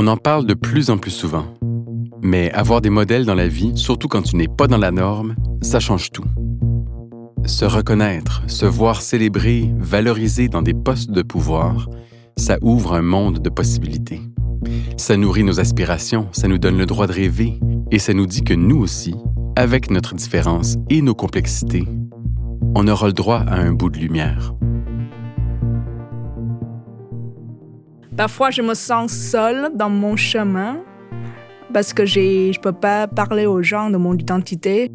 On 0.00 0.06
en 0.06 0.16
parle 0.16 0.46
de 0.46 0.54
plus 0.54 0.90
en 0.90 0.96
plus 0.96 1.10
souvent. 1.10 1.44
Mais 2.22 2.52
avoir 2.52 2.80
des 2.80 2.88
modèles 2.88 3.24
dans 3.24 3.34
la 3.34 3.48
vie, 3.48 3.72
surtout 3.74 4.06
quand 4.06 4.22
tu 4.22 4.36
n'es 4.36 4.46
pas 4.46 4.68
dans 4.68 4.78
la 4.78 4.92
norme, 4.92 5.34
ça 5.60 5.80
change 5.80 6.12
tout. 6.12 6.24
Se 7.44 7.64
reconnaître, 7.64 8.44
se 8.46 8.64
voir 8.64 9.02
célébrer, 9.02 9.68
valoriser 9.76 10.48
dans 10.48 10.62
des 10.62 10.72
postes 10.72 11.10
de 11.10 11.22
pouvoir, 11.22 11.88
ça 12.36 12.58
ouvre 12.62 12.94
un 12.94 13.02
monde 13.02 13.40
de 13.40 13.50
possibilités. 13.50 14.20
Ça 14.96 15.16
nourrit 15.16 15.42
nos 15.42 15.58
aspirations, 15.58 16.28
ça 16.30 16.46
nous 16.46 16.58
donne 16.58 16.78
le 16.78 16.86
droit 16.86 17.08
de 17.08 17.12
rêver 17.14 17.58
et 17.90 17.98
ça 17.98 18.14
nous 18.14 18.26
dit 18.26 18.42
que 18.42 18.54
nous 18.54 18.78
aussi, 18.78 19.16
avec 19.56 19.90
notre 19.90 20.14
différence 20.14 20.76
et 20.90 21.02
nos 21.02 21.16
complexités, 21.16 21.88
on 22.76 22.86
aura 22.86 23.08
le 23.08 23.14
droit 23.14 23.40
à 23.40 23.56
un 23.56 23.72
bout 23.72 23.90
de 23.90 23.98
lumière. 23.98 24.52
Parfois, 28.18 28.50
je 28.50 28.62
me 28.62 28.74
sens 28.74 29.12
seule 29.12 29.70
dans 29.76 29.90
mon 29.90 30.16
chemin 30.16 30.78
parce 31.72 31.92
que 31.92 32.04
je 32.04 32.48
ne 32.48 32.60
peux 32.60 32.72
pas 32.72 33.06
parler 33.06 33.46
aux 33.46 33.62
gens 33.62 33.90
de 33.90 33.96
mon 33.96 34.14
identité. 34.14 34.90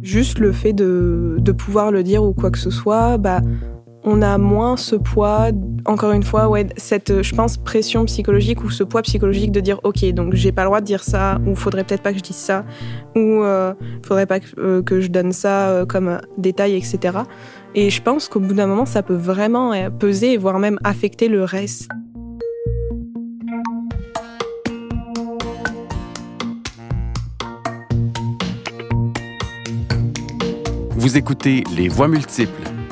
Juste 0.00 0.38
le 0.38 0.52
fait 0.52 0.72
de, 0.72 1.36
de 1.38 1.52
pouvoir 1.52 1.92
le 1.92 2.02
dire 2.02 2.24
ou 2.24 2.32
quoi 2.32 2.50
que 2.50 2.56
ce 2.56 2.70
soit, 2.70 3.18
bah, 3.18 3.42
on 4.04 4.22
a 4.22 4.38
moins 4.38 4.76
ce 4.76 4.96
poids, 4.96 5.48
encore 5.84 6.12
une 6.12 6.22
fois, 6.22 6.48
ouais, 6.48 6.66
cette, 6.76 7.12
pense, 7.34 7.56
pression 7.56 8.04
psychologique 8.04 8.62
ou 8.62 8.70
ce 8.70 8.84
poids 8.84 9.02
psychologique 9.02 9.52
de 9.52 9.60
dire, 9.60 9.80
ok, 9.82 10.04
donc 10.12 10.34
j'ai 10.34 10.52
pas 10.52 10.62
le 10.62 10.68
droit 10.68 10.80
de 10.80 10.86
dire 10.86 11.02
ça, 11.02 11.38
ou 11.46 11.54
faudrait 11.54 11.84
peut-être 11.84 12.02
pas 12.02 12.12
que 12.12 12.18
je 12.18 12.22
dise 12.22 12.36
ça, 12.36 12.64
ou 13.16 13.42
euh, 13.42 13.74
faudrait 14.04 14.26
pas 14.26 14.40
que, 14.40 14.46
euh, 14.58 14.82
que, 14.82 15.00
je 15.00 15.08
donne 15.08 15.32
ça 15.32 15.68
euh, 15.68 15.86
comme 15.86 16.20
détail, 16.36 16.74
etc. 16.74 17.18
Et 17.74 17.90
je 17.90 18.02
pense 18.02 18.28
qu'au 18.28 18.40
bout 18.40 18.54
d'un 18.54 18.66
moment, 18.66 18.86
ça 18.86 19.02
peut 19.02 19.14
vraiment 19.14 19.72
euh, 19.72 19.90
peser, 19.90 20.36
voire 20.36 20.58
même 20.58 20.78
affecter 20.84 21.28
le 21.28 21.44
reste. 21.44 21.88
Vous 30.96 31.16
écoutez 31.16 31.62
Les 31.76 31.88
Voix 31.88 32.08
multiples, 32.08 32.50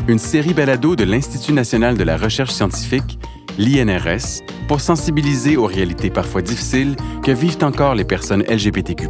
une 0.09 0.19
série 0.19 0.55
balado 0.55 0.95
de 0.95 1.05
l'Institut 1.05 1.53
national 1.53 1.97
de 1.97 2.05
la 2.05 2.17
recherche 2.17 2.53
scientifique, 2.53 3.19
l'INRS, 3.59 4.43
pour 4.69 4.81
sensibiliser 4.81 5.57
aux 5.57 5.67
réalités 5.67 6.11
parfois 6.11 6.43
difficiles 6.43 6.97
que 7.25 7.33
vivent 7.33 7.63
encore 7.63 7.95
les 7.95 8.05
personnes 8.05 8.43
LGBTQ+, 8.43 9.09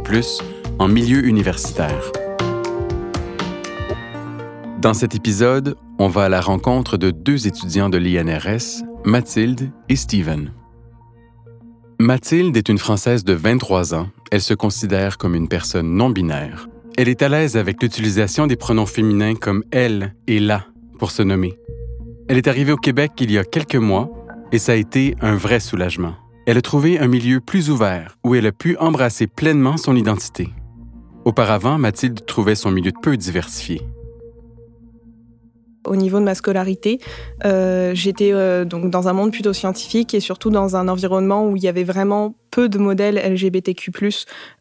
en 0.79 0.87
milieu 0.87 1.25
universitaire. 1.25 2.11
Dans 4.79 4.93
cet 4.93 5.15
épisode, 5.15 5.75
on 5.99 6.07
va 6.07 6.25
à 6.25 6.29
la 6.29 6.41
rencontre 6.41 6.97
de 6.97 7.11
deux 7.11 7.47
étudiants 7.47 7.89
de 7.89 7.97
l'INRS, 7.97 8.83
Mathilde 9.05 9.71
et 9.89 9.95
Steven. 9.95 10.51
Mathilde 11.99 12.55
est 12.57 12.69
une 12.69 12.77
Française 12.77 13.23
de 13.23 13.33
23 13.33 13.95
ans. 13.95 14.09
Elle 14.31 14.41
se 14.41 14.53
considère 14.53 15.17
comme 15.17 15.33
une 15.33 15.47
personne 15.47 15.95
non 15.95 16.11
binaire. 16.11 16.67
Elle 16.95 17.09
est 17.09 17.21
à 17.21 17.29
l'aise 17.29 17.57
avec 17.57 17.81
l'utilisation 17.81 18.47
des 18.47 18.55
pronoms 18.55 18.85
féminins 18.85 19.35
comme 19.35 19.63
elle 19.71 20.15
et 20.27 20.39
la 20.39 20.65
pour 20.97 21.11
se 21.11 21.23
nommer. 21.23 21.57
Elle 22.27 22.37
est 22.37 22.47
arrivée 22.47 22.71
au 22.71 22.77
Québec 22.77 23.11
il 23.19 23.31
y 23.31 23.37
a 23.37 23.43
quelques 23.43 23.75
mois 23.75 24.09
et 24.51 24.59
ça 24.59 24.73
a 24.73 24.75
été 24.75 25.15
un 25.21 25.35
vrai 25.35 25.59
soulagement. 25.59 26.15
Elle 26.45 26.57
a 26.57 26.61
trouvé 26.61 26.99
un 26.99 27.07
milieu 27.07 27.39
plus 27.39 27.69
ouvert 27.69 28.17
où 28.23 28.35
elle 28.35 28.45
a 28.47 28.51
pu 28.51 28.77
embrasser 28.77 29.27
pleinement 29.27 29.77
son 29.77 29.95
identité. 29.95 30.49
Auparavant, 31.25 31.77
Mathilde 31.77 32.25
trouvait 32.25 32.55
son 32.55 32.71
milieu 32.71 32.91
peu 33.01 33.17
diversifié 33.17 33.81
au 35.87 35.95
niveau 35.95 36.19
de 36.19 36.23
ma 36.23 36.35
scolarité. 36.35 36.99
Euh, 37.45 37.91
j'étais 37.93 38.31
euh, 38.33 38.65
donc 38.65 38.89
dans 38.89 39.07
un 39.07 39.13
monde 39.13 39.31
plutôt 39.31 39.53
scientifique 39.53 40.13
et 40.13 40.19
surtout 40.19 40.49
dans 40.49 40.75
un 40.75 40.87
environnement 40.87 41.47
où 41.47 41.55
il 41.55 41.63
y 41.63 41.67
avait 41.67 41.83
vraiment 41.83 42.35
peu 42.51 42.69
de 42.69 42.77
modèles 42.77 43.17
LGBTQ+, 43.17 43.91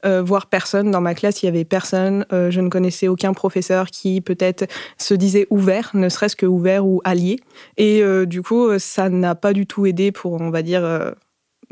euh, 0.04 0.22
voire 0.22 0.46
personne. 0.46 0.90
Dans 0.90 1.00
ma 1.00 1.14
classe, 1.14 1.42
il 1.42 1.46
y 1.46 1.48
avait 1.48 1.64
personne. 1.64 2.26
je 2.30 2.60
ne 2.60 2.68
connaissais 2.68 3.08
aucun 3.08 3.32
professeur 3.32 3.86
qui 3.86 4.20
peut-être 4.20 4.66
se 4.98 5.14
disait 5.14 5.46
ouvert, 5.50 5.90
ne 5.94 6.08
serait-ce 6.08 6.36
que 6.36 6.46
ouvert 6.46 6.86
ou 6.86 7.00
allié. 7.04 7.38
Et 7.78 8.02
du 8.26 8.42
coup, 8.42 8.78
ça 8.78 9.08
n'a 9.08 9.34
pas 9.34 9.52
du 9.52 9.66
tout 9.66 9.86
aidé 9.86 10.12
pour, 10.12 10.32
on 10.32 10.50
va 10.50 10.62
dire, 10.62 11.14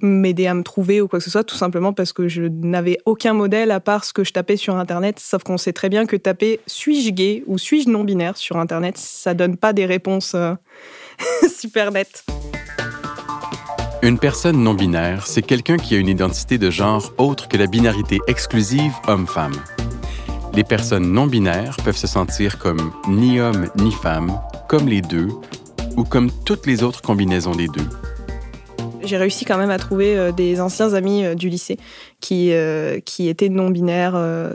m'aider 0.03 0.47
à 0.47 0.55
me 0.55 0.63
trouver 0.63 1.01
ou 1.01 1.09
quoi 1.09 1.19
que 1.19 1.25
ce 1.25 1.31
soit, 1.31 1.45
tout 1.45 1.57
simplement 1.57 1.93
parce 1.93 2.13
que 2.13 2.29
je 2.29 2.43
n'avais 2.43 2.99
aucun 3.05 3.33
modèle 3.33 3.71
à 3.71 3.81
part 3.81 4.05
ce 4.05 4.13
que 4.13 4.25
je 4.25 4.33
tapais 4.33 4.57
sur 4.57 4.77
Internet. 4.77 5.19
Sauf 5.21 5.43
qu'on 5.43 5.59
sait 5.59 5.73
très 5.73 5.89
bien 5.89 6.07
que 6.07 6.17
taper 6.17 6.61
suis-je 6.67 7.11
gay 7.11 7.45
ou 7.47 7.59
suis-je 7.59 7.89
non-binaire 7.89 8.37
sur 8.37 8.57
Internet, 8.57 8.99
ça 8.99 9.35
donne 9.35 9.57
pas 9.57 9.73
des 9.73 9.87
réponses 9.87 10.35
euh, 10.35 10.55
super 11.49 11.93
nettes. 11.93 12.25
Une 14.03 14.19
personne 14.19 14.63
non-binaire, 14.63 15.27
c'est 15.27 15.43
quelqu'un 15.43 15.79
qui 15.79 15.95
a 15.95 15.99
une 15.99 16.09
identité 16.09 16.59
de 16.59 16.71
genre 16.71 17.15
autre 17.17 17.49
que 17.49 17.57
la 17.57 17.67
binarité 17.67 18.19
exclusive 18.27 18.93
homme-femme. 19.07 19.55
Les 20.53 20.65
personnes 20.65 21.11
non-binaires 21.11 21.77
peuvent 21.85 21.97
se 21.97 22.07
sentir 22.07 22.59
comme 22.59 22.93
ni 23.09 23.41
homme 23.41 23.69
ni 23.77 23.93
femme, 23.93 24.39
comme 24.69 24.89
les 24.89 25.01
deux, 25.01 25.29
ou 25.97 26.05
comme 26.05 26.31
toutes 26.45 26.67
les 26.67 26.83
autres 26.83 27.01
combinaisons 27.01 27.55
des 27.55 27.69
deux 27.69 27.89
j'ai 29.05 29.17
réussi 29.17 29.45
quand 29.45 29.59
même 29.59 29.71
à 29.71 29.79
trouver 29.79 30.17
euh, 30.17 30.33
des 30.33 30.61
anciens 30.61 30.95
amis 30.95 31.25
euh, 31.25 31.35
du 31.35 31.49
lycée 31.49 31.79
qui, 32.21 32.53
euh, 32.53 33.01
qui 33.01 33.29
étaient 33.29 33.49
non-binaires, 33.49 34.15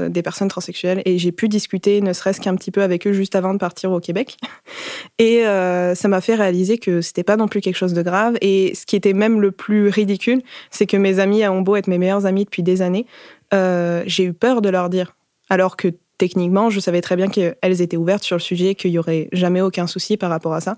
des 0.09 0.21
personnes 0.23 0.47
transsexuelles, 0.47 1.01
et 1.05 1.19
j'ai 1.19 1.31
pu 1.31 1.47
discuter 1.47 2.01
ne 2.01 2.13
serait-ce 2.13 2.41
qu'un 2.41 2.55
petit 2.55 2.71
peu 2.71 2.81
avec 2.81 3.05
eux 3.05 3.13
juste 3.13 3.35
avant 3.35 3.53
de 3.53 3.59
partir 3.59 3.91
au 3.91 3.99
Québec. 3.99 4.37
Et 5.19 5.43
ça 5.43 6.07
m'a 6.07 6.21
fait 6.21 6.35
réaliser 6.35 6.77
que 6.77 7.01
c'était 7.01 7.23
pas 7.23 7.37
non 7.37 7.47
plus 7.47 7.61
quelque 7.61 7.75
chose 7.75 7.93
de 7.93 8.01
grave. 8.01 8.37
Et 8.41 8.73
ce 8.73 8.85
qui 8.85 8.95
était 8.95 9.13
même 9.13 9.39
le 9.39 9.51
plus 9.51 9.89
ridicule, 9.89 10.41
c'est 10.71 10.87
que 10.87 10.97
mes 10.97 11.19
amis 11.19 11.45
ont 11.47 11.61
beau 11.61 11.75
être 11.75 11.87
mes 11.87 11.97
meilleurs 11.97 12.25
amis 12.25 12.45
depuis 12.45 12.63
des 12.63 12.81
années, 12.81 13.05
j'ai 13.51 14.23
eu 14.23 14.33
peur 14.33 14.61
de 14.61 14.69
leur 14.69 14.89
dire. 14.89 15.15
Alors 15.49 15.77
que 15.77 15.89
techniquement, 16.17 16.69
je 16.69 16.79
savais 16.79 17.01
très 17.01 17.15
bien 17.15 17.27
qu'elles 17.27 17.81
étaient 17.81 17.97
ouvertes 17.97 18.23
sur 18.23 18.35
le 18.35 18.41
sujet, 18.41 18.73
qu'il 18.73 18.91
y 18.91 18.97
aurait 18.99 19.29
jamais 19.31 19.61
aucun 19.61 19.85
souci 19.85 20.17
par 20.17 20.29
rapport 20.29 20.53
à 20.53 20.61
ça. 20.61 20.77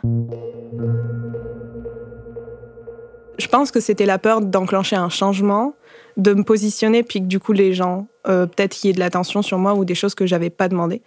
Je 3.41 3.47
pense 3.47 3.71
que 3.71 3.79
c'était 3.79 4.05
la 4.05 4.19
peur 4.19 4.39
d'enclencher 4.41 4.95
un 4.95 5.09
changement, 5.09 5.73
de 6.15 6.35
me 6.35 6.43
positionner, 6.43 7.01
puis 7.01 7.21
que 7.21 7.25
du 7.25 7.39
coup 7.39 7.53
les 7.53 7.73
gens, 7.73 8.07
euh, 8.27 8.45
peut-être 8.45 8.73
qu'il 8.73 8.89
y 8.89 8.91
ait 8.91 8.93
de 8.93 8.99
l'attention 8.99 9.41
sur 9.41 9.57
moi 9.57 9.73
ou 9.73 9.85
des 9.85 9.95
choses 9.95 10.15
que 10.15 10.25
j'avais 10.25 10.49
pas 10.49 10.67
demandé. 10.67 11.01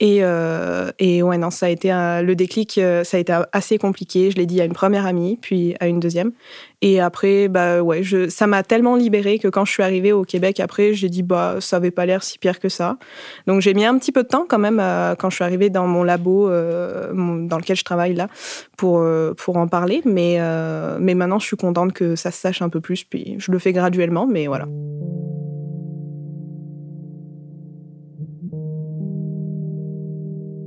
Et, 0.00 0.18
euh, 0.22 0.90
ouais, 1.00 1.38
non, 1.38 1.50
ça 1.50 1.66
a 1.66 1.68
été 1.68 1.88
le 1.90 2.34
déclic, 2.34 2.78
euh, 2.78 3.04
ça 3.04 3.16
a 3.16 3.20
été 3.20 3.38
assez 3.52 3.78
compliqué. 3.78 4.30
Je 4.30 4.36
l'ai 4.36 4.46
dit 4.46 4.60
à 4.60 4.64
une 4.64 4.72
première 4.72 5.06
amie, 5.06 5.38
puis 5.40 5.74
à 5.80 5.86
une 5.86 6.00
deuxième. 6.00 6.32
Et 6.82 7.00
après, 7.00 7.48
bah 7.48 7.82
ouais, 7.82 8.02
ça 8.28 8.46
m'a 8.46 8.62
tellement 8.62 8.96
libérée 8.96 9.38
que 9.38 9.48
quand 9.48 9.64
je 9.64 9.72
suis 9.72 9.82
arrivée 9.82 10.12
au 10.12 10.24
Québec, 10.24 10.60
après, 10.60 10.92
j'ai 10.92 11.08
dit, 11.08 11.22
bah, 11.22 11.56
ça 11.60 11.76
avait 11.76 11.90
pas 11.90 12.04
l'air 12.04 12.22
si 12.22 12.38
pire 12.38 12.60
que 12.60 12.68
ça. 12.68 12.98
Donc 13.46 13.62
j'ai 13.62 13.72
mis 13.72 13.84
un 13.84 13.98
petit 13.98 14.12
peu 14.12 14.22
de 14.22 14.28
temps 14.28 14.44
quand 14.48 14.58
même 14.58 14.82
quand 15.18 15.30
je 15.30 15.36
suis 15.36 15.44
arrivée 15.44 15.70
dans 15.70 15.86
mon 15.86 16.04
labo 16.04 16.48
dans 16.48 17.58
lequel 17.58 17.76
je 17.76 17.84
travaille 17.84 18.14
là 18.14 18.28
pour, 18.76 19.02
pour 19.38 19.56
en 19.56 19.68
parler. 19.68 20.02
Mais, 20.04 20.38
mais 21.00 21.14
maintenant, 21.14 21.38
je 21.38 21.46
suis 21.46 21.56
contente 21.56 21.94
que 21.94 22.14
ça 22.14 22.30
se 22.30 22.40
sache 22.40 22.60
un 22.60 22.68
peu 22.68 22.80
plus, 22.80 23.04
puis 23.04 23.36
je 23.38 23.50
le 23.50 23.58
fais 23.58 23.72
graduellement, 23.72 24.26
mais 24.26 24.46
voilà. 24.46 24.66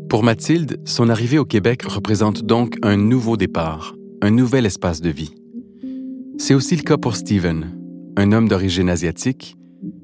Pour 0.09 0.23
Mathilde, 0.23 0.81
son 0.85 1.07
arrivée 1.07 1.37
au 1.37 1.45
Québec 1.45 1.83
représente 1.83 2.41
donc 2.41 2.77
un 2.81 2.97
nouveau 2.97 3.37
départ, 3.37 3.93
un 4.23 4.31
nouvel 4.31 4.65
espace 4.65 5.01
de 5.01 5.11
vie. 5.11 5.35
C'est 6.39 6.55
aussi 6.55 6.75
le 6.75 6.81
cas 6.81 6.97
pour 6.97 7.15
Steven, 7.15 7.77
un 8.17 8.31
homme 8.31 8.47
d'origine 8.47 8.89
asiatique 8.89 9.55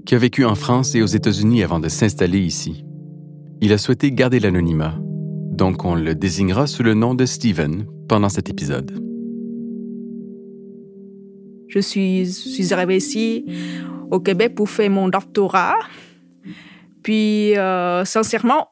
qui 0.06 0.14
a 0.14 0.20
vécu 0.20 0.46
en 0.46 0.54
France 0.54 0.94
et 0.94 1.02
aux 1.02 1.08
États-Unis 1.08 1.64
avant 1.64 1.80
de 1.80 1.90
s'installer 1.90 2.38
ici. 2.38 2.86
Il 3.62 3.74
a 3.74 3.80
souhaité 3.80 4.12
garder 4.12 4.40
l'anonymat, 4.40 4.96
donc 5.52 5.84
on 5.86 5.96
le 5.96 6.14
désignera 6.14 6.68
sous 6.68 6.84
le 6.84 6.94
nom 6.94 7.16
de 7.16 7.26
Steven 7.26 7.88
pendant 8.08 8.30
cet 8.30 8.48
épisode. 8.48 8.92
Je 11.68 11.80
suis, 11.80 12.28
suis 12.28 12.74
arrivée 12.76 12.98
ici 12.98 13.44
au 14.12 14.20
Québec 14.20 14.54
pour 14.54 14.70
faire 14.70 14.92
mon 14.92 15.10
doctorat. 15.10 15.74
Puis, 17.02 17.58
euh, 17.58 18.06
sincèrement, 18.06 18.68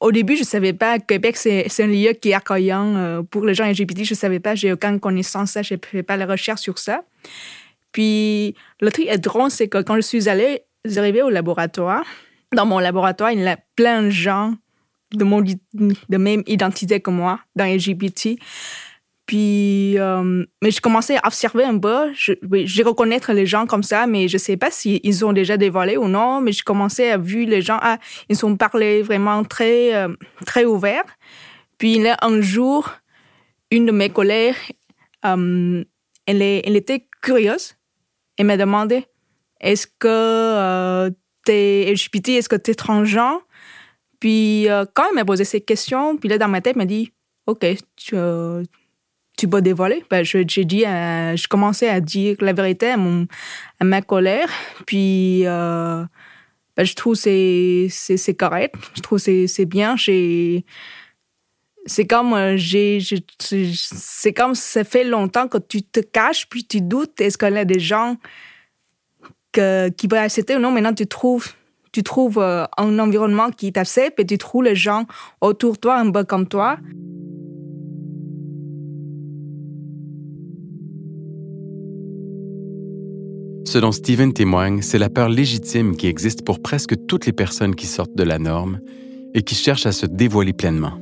au 0.00 0.12
début, 0.12 0.34
je 0.34 0.40
ne 0.40 0.46
savais 0.46 0.72
pas 0.72 0.98
que 0.98 1.04
Québec, 1.04 1.36
c'est 1.36 1.82
un 1.82 1.86
lieu 1.86 2.12
qui 2.12 2.30
est 2.30 2.34
accueillant 2.34 2.96
euh, 2.96 3.22
pour 3.22 3.44
les 3.44 3.54
gens 3.54 3.66
LGBT. 3.66 4.04
Je 4.04 4.14
ne 4.14 4.16
savais 4.16 4.40
pas, 4.40 4.54
j'ai 4.54 4.72
aucune 4.72 4.98
connaissance, 4.98 5.58
je 5.62 5.74
ne 5.74 5.78
fais 5.84 6.02
pas 6.02 6.16
la 6.16 6.26
recherche 6.26 6.62
sur 6.62 6.78
ça. 6.78 7.02
Puis, 7.92 8.54
le 8.80 8.90
truc 8.90 9.06
est 9.06 9.18
drôle, 9.18 9.50
c'est 9.50 9.68
que 9.68 9.82
quand 9.82 9.96
je 9.96 10.00
suis 10.00 10.28
allée, 10.28 10.62
au 10.86 11.28
laboratoire, 11.28 12.04
dans 12.54 12.64
mon 12.64 12.78
laboratoire, 12.78 13.32
il 13.32 13.40
y 13.40 13.46
a 13.46 13.58
plein 13.76 14.04
de 14.04 14.10
gens 14.10 14.54
de, 15.12 15.24
mon, 15.24 15.42
de 15.42 16.16
même 16.16 16.42
identité 16.46 17.00
que 17.00 17.10
moi, 17.10 17.40
dans 17.54 17.64
LGBT. 17.64 18.38
Puis, 19.30 19.96
euh, 19.96 20.44
mais 20.60 20.72
je 20.72 20.80
commençais 20.80 21.16
à 21.18 21.28
observer 21.28 21.62
un 21.62 21.78
peu. 21.78 22.12
Je, 22.14 22.32
je 22.42 22.82
reconnaître 22.82 23.32
les 23.32 23.46
gens 23.46 23.64
comme 23.64 23.84
ça, 23.84 24.08
mais 24.08 24.26
je 24.26 24.36
sais 24.36 24.56
pas 24.56 24.72
s'ils 24.72 25.24
ont 25.24 25.32
déjà 25.32 25.56
dévoilé 25.56 25.96
ou 25.96 26.08
non. 26.08 26.40
Mais 26.40 26.50
je 26.50 26.64
commençais 26.64 27.12
à 27.12 27.16
voir 27.16 27.46
les 27.46 27.62
gens, 27.62 27.78
ah, 27.80 27.98
ils 28.28 28.44
ont 28.44 28.56
parlé 28.56 29.02
vraiment 29.02 29.44
très, 29.44 29.94
euh, 29.94 30.08
très 30.46 30.64
ouvert. 30.64 31.04
Puis 31.78 32.00
là, 32.00 32.16
un 32.22 32.40
jour, 32.40 32.90
une 33.70 33.86
de 33.86 33.92
mes 33.92 34.10
collègues, 34.10 34.56
euh, 35.24 35.84
elle, 36.26 36.42
est, 36.42 36.62
elle 36.66 36.74
était 36.74 37.06
curieuse. 37.22 37.76
Elle 38.36 38.46
m'a 38.46 38.56
demandé 38.56 39.04
est-ce 39.60 39.86
que 39.86 40.08
euh, 40.08 41.08
tu 41.46 41.52
es 41.52 41.92
LGBT, 41.92 42.30
est-ce 42.30 42.48
que 42.48 42.56
tu 42.56 42.72
es 42.72 42.74
transgenre? 42.74 43.46
Puis 44.18 44.68
euh, 44.68 44.84
quand 44.92 45.04
elle 45.08 45.14
m'a 45.14 45.24
posé 45.24 45.44
ces 45.44 45.60
questions, 45.60 46.16
puis 46.16 46.28
là, 46.28 46.36
dans 46.36 46.48
ma 46.48 46.60
tête, 46.60 46.72
elle 46.74 46.82
m'a 46.82 46.84
dit 46.84 47.12
Ok, 47.46 47.64
tu, 47.94 48.16
tu 49.40 49.48
peux 49.48 49.62
dévoiler? 49.62 50.04
Ben, 50.10 50.22
j'ai 50.22 50.44
dit, 50.44 50.84
euh, 50.84 51.34
je 51.34 51.48
commençais 51.48 51.88
à 51.88 52.00
dire 52.00 52.36
la 52.40 52.52
vérité 52.52 52.90
à, 52.90 52.98
mon, 52.98 53.26
à 53.80 53.84
ma 53.84 54.02
colère. 54.02 54.50
Puis, 54.86 55.46
euh, 55.46 56.04
ben, 56.76 56.84
je 56.84 56.94
trouve 56.94 57.14
c'est 57.14 57.88
c'est 57.90 58.34
correct. 58.34 58.74
Je 58.94 59.00
trouve 59.00 59.18
c'est 59.18 59.46
c'est 59.46 59.64
bien. 59.64 59.96
J'ai 59.96 60.66
c'est 61.86 62.06
comme 62.06 62.34
euh, 62.34 62.58
c'est 62.58 64.34
comme 64.34 64.54
ça 64.54 64.84
fait 64.84 65.04
longtemps 65.04 65.48
que 65.48 65.56
tu 65.56 65.82
te 65.82 66.00
caches 66.00 66.46
puis 66.46 66.66
tu 66.66 66.82
doutes 66.82 67.18
est-ce 67.22 67.38
qu'il 67.38 67.54
y 67.54 67.58
a 67.58 67.64
des 67.64 67.80
gens 67.80 68.16
qui 69.54 70.06
vont 70.06 70.18
accepter 70.18 70.56
ou 70.56 70.58
non? 70.58 70.70
Maintenant 70.70 70.92
tu 70.92 71.06
trouves 71.06 71.54
tu 71.92 72.02
trouves 72.02 72.38
euh, 72.38 72.66
un 72.76 72.98
environnement 72.98 73.50
qui 73.50 73.72
t'accepte 73.72 74.20
et 74.20 74.26
tu 74.26 74.36
trouves 74.36 74.64
les 74.64 74.76
gens 74.76 75.06
autour 75.40 75.72
de 75.72 75.78
toi 75.78 75.96
un 75.96 76.10
peu 76.10 76.24
comme 76.24 76.46
toi 76.46 76.76
Ce 83.70 83.78
dont 83.78 83.92
Steven 83.92 84.32
témoigne, 84.32 84.82
c'est 84.82 84.98
la 84.98 85.08
peur 85.08 85.28
légitime 85.28 85.94
qui 85.94 86.08
existe 86.08 86.44
pour 86.44 86.60
presque 86.60 87.06
toutes 87.06 87.26
les 87.26 87.32
personnes 87.32 87.76
qui 87.76 87.86
sortent 87.86 88.16
de 88.16 88.24
la 88.24 88.40
norme 88.40 88.80
et 89.32 89.42
qui 89.42 89.54
cherchent 89.54 89.86
à 89.86 89.92
se 89.92 90.06
dévoiler 90.06 90.52
pleinement. 90.52 90.98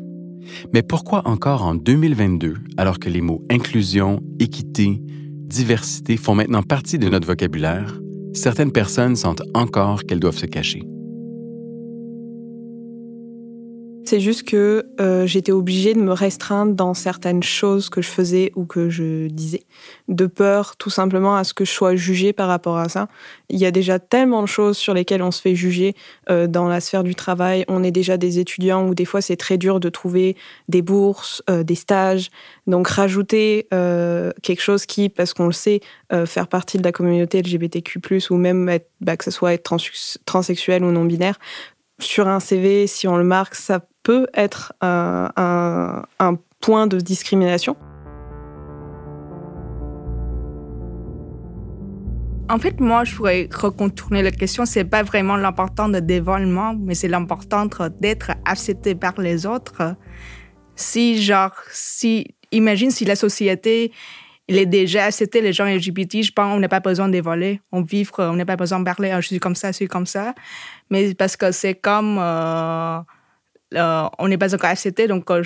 Mais 0.74 0.82
pourquoi 0.82 1.26
encore 1.26 1.64
en 1.64 1.74
2022, 1.74 2.56
alors 2.76 2.98
que 2.98 3.08
les 3.08 3.22
mots 3.22 3.42
inclusion, 3.50 4.20
équité, 4.38 5.00
diversité 5.00 6.18
font 6.18 6.34
maintenant 6.34 6.62
partie 6.62 6.98
de 6.98 7.08
notre 7.08 7.26
vocabulaire, 7.26 7.98
certaines 8.34 8.72
personnes 8.72 9.16
sentent 9.16 9.44
encore 9.54 10.04
qu'elles 10.04 10.20
doivent 10.20 10.36
se 10.36 10.44
cacher? 10.44 10.82
C'est 14.08 14.20
juste 14.20 14.48
que 14.48 14.86
euh, 15.02 15.26
j'étais 15.26 15.52
obligée 15.52 15.92
de 15.92 16.00
me 16.00 16.14
restreindre 16.14 16.72
dans 16.72 16.94
certaines 16.94 17.42
choses 17.42 17.90
que 17.90 18.00
je 18.00 18.08
faisais 18.08 18.52
ou 18.56 18.64
que 18.64 18.88
je 18.88 19.26
disais, 19.26 19.64
de 20.08 20.24
peur 20.24 20.76
tout 20.78 20.88
simplement 20.88 21.36
à 21.36 21.44
ce 21.44 21.52
que 21.52 21.66
je 21.66 21.72
sois 21.72 21.94
jugée 21.94 22.32
par 22.32 22.48
rapport 22.48 22.78
à 22.78 22.88
ça. 22.88 23.08
Il 23.50 23.58
y 23.58 23.66
a 23.66 23.70
déjà 23.70 23.98
tellement 23.98 24.40
de 24.40 24.46
choses 24.46 24.78
sur 24.78 24.94
lesquelles 24.94 25.20
on 25.20 25.30
se 25.30 25.42
fait 25.42 25.54
juger 25.54 25.94
euh, 26.30 26.46
dans 26.46 26.68
la 26.68 26.80
sphère 26.80 27.02
du 27.02 27.14
travail. 27.14 27.66
On 27.68 27.84
est 27.84 27.90
déjà 27.90 28.16
des 28.16 28.38
étudiants 28.38 28.88
où 28.88 28.94
des 28.94 29.04
fois 29.04 29.20
c'est 29.20 29.36
très 29.36 29.58
dur 29.58 29.78
de 29.78 29.90
trouver 29.90 30.36
des 30.70 30.80
bourses, 30.80 31.42
euh, 31.50 31.62
des 31.62 31.74
stages. 31.74 32.30
Donc 32.66 32.88
rajouter 32.88 33.66
quelque 33.70 34.62
chose 34.62 34.86
qui, 34.86 35.10
parce 35.10 35.34
qu'on 35.34 35.46
le 35.46 35.52
sait, 35.52 35.80
faire 36.26 36.48
partie 36.48 36.78
de 36.78 36.82
la 36.82 36.92
communauté 36.92 37.42
LGBTQ+, 37.42 38.00
ou 38.30 38.36
même 38.36 38.78
bah, 39.00 39.16
que 39.16 39.24
ce 39.24 39.30
soit 39.30 39.52
être 39.52 39.70
transsexuel 40.24 40.84
ou 40.84 40.90
non-binaire, 40.90 41.38
sur 42.00 42.28
un 42.28 42.40
CV, 42.40 42.86
si 42.86 43.08
on 43.08 43.16
le 43.16 43.24
marque, 43.24 43.54
ça 43.54 43.80
peut 44.02 44.26
être 44.34 44.72
un, 44.80 45.30
un, 46.18 46.38
point 46.60 46.88
de 46.88 46.98
discrimination 46.98 47.76
En 52.50 52.58
fait, 52.58 52.80
moi, 52.80 53.04
je 53.04 53.14
pourrais 53.14 53.48
recontourner 53.54 54.22
la 54.22 54.30
question. 54.30 54.64
C'est 54.64 54.84
pas 54.84 55.02
vraiment 55.02 55.36
l'important 55.36 55.88
de 55.90 56.00
dévoilement, 56.00 56.74
mais 56.74 56.94
c'est 56.94 57.08
l'important 57.08 57.66
d'être 58.00 58.32
accepté 58.46 58.94
par 58.94 59.20
les 59.20 59.44
autres. 59.44 59.94
Si, 60.74 61.22
genre, 61.22 61.52
si, 61.70 62.34
imagine 62.50 62.90
si 62.90 63.04
la 63.04 63.16
société, 63.16 63.92
il 64.48 64.56
est 64.56 64.66
déjà 64.66 65.04
accepté 65.04 65.42
les 65.42 65.52
gens 65.52 65.66
LGBT, 65.66 66.22
je 66.22 66.32
pense 66.32 66.54
qu'on 66.54 66.58
n'a 66.58 66.68
pas 66.68 66.80
besoin 66.80 67.08
de 67.08 67.12
dévoiler. 67.12 67.60
On 67.70 67.82
vit, 67.82 68.08
on 68.16 68.32
n'a 68.32 68.46
pas 68.46 68.56
besoin 68.56 68.78
de 68.80 68.84
parler, 68.84 69.10
ah, 69.10 69.20
je 69.20 69.26
suis 69.26 69.38
comme 69.38 69.54
ça, 69.54 69.70
je 69.70 69.76
suis 69.76 69.88
comme 69.88 70.06
ça. 70.06 70.34
Mais 70.90 71.14
parce 71.14 71.36
que 71.36 71.52
c'est 71.52 71.74
comme, 71.74 72.16
euh, 72.18 73.00
euh, 73.74 74.08
on 74.18 74.28
n'est 74.28 74.38
pas 74.38 74.54
encore 74.54 74.70
accepté, 74.70 75.06
donc 75.06 75.30
euh, 75.30 75.42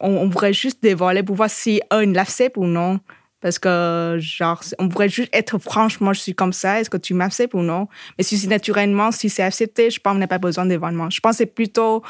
on, 0.00 0.28
pourrait 0.30 0.52
juste 0.52 0.82
dévoiler 0.82 1.22
pour 1.22 1.36
voir 1.36 1.50
si 1.50 1.80
eux 1.92 2.04
l'acceptent 2.04 2.56
ou 2.56 2.64
non. 2.64 3.00
Parce 3.40 3.58
que, 3.58 4.16
genre, 4.18 4.60
on 4.78 4.88
pourrait 4.88 5.10
juste 5.10 5.28
être 5.32 5.58
franchement, 5.58 6.12
je 6.12 6.20
suis 6.20 6.34
comme 6.34 6.52
ça, 6.52 6.80
est-ce 6.80 6.90
que 6.90 6.96
tu 6.96 7.14
m'acceptes 7.14 7.54
ou 7.54 7.60
non? 7.60 7.86
Mais 8.18 8.24
si 8.24 8.48
naturellement, 8.48 9.12
si 9.12 9.28
c'est 9.28 9.42
accepté, 9.42 9.90
je 9.90 10.00
pense 10.00 10.14
qu'on 10.14 10.18
n'a 10.18 10.26
pas 10.26 10.38
besoin 10.38 10.66
d'événement. 10.66 11.10
Je 11.10 11.20
pense 11.20 11.32
que 11.32 11.36
c'est 11.38 11.46
plutôt 11.46 12.02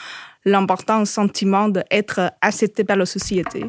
l'important 0.45 1.05
sentiment 1.05 1.69
d'être 1.69 2.33
accepté 2.41 2.85
par 2.85 2.97
la 2.97 3.07
société. 3.07 3.67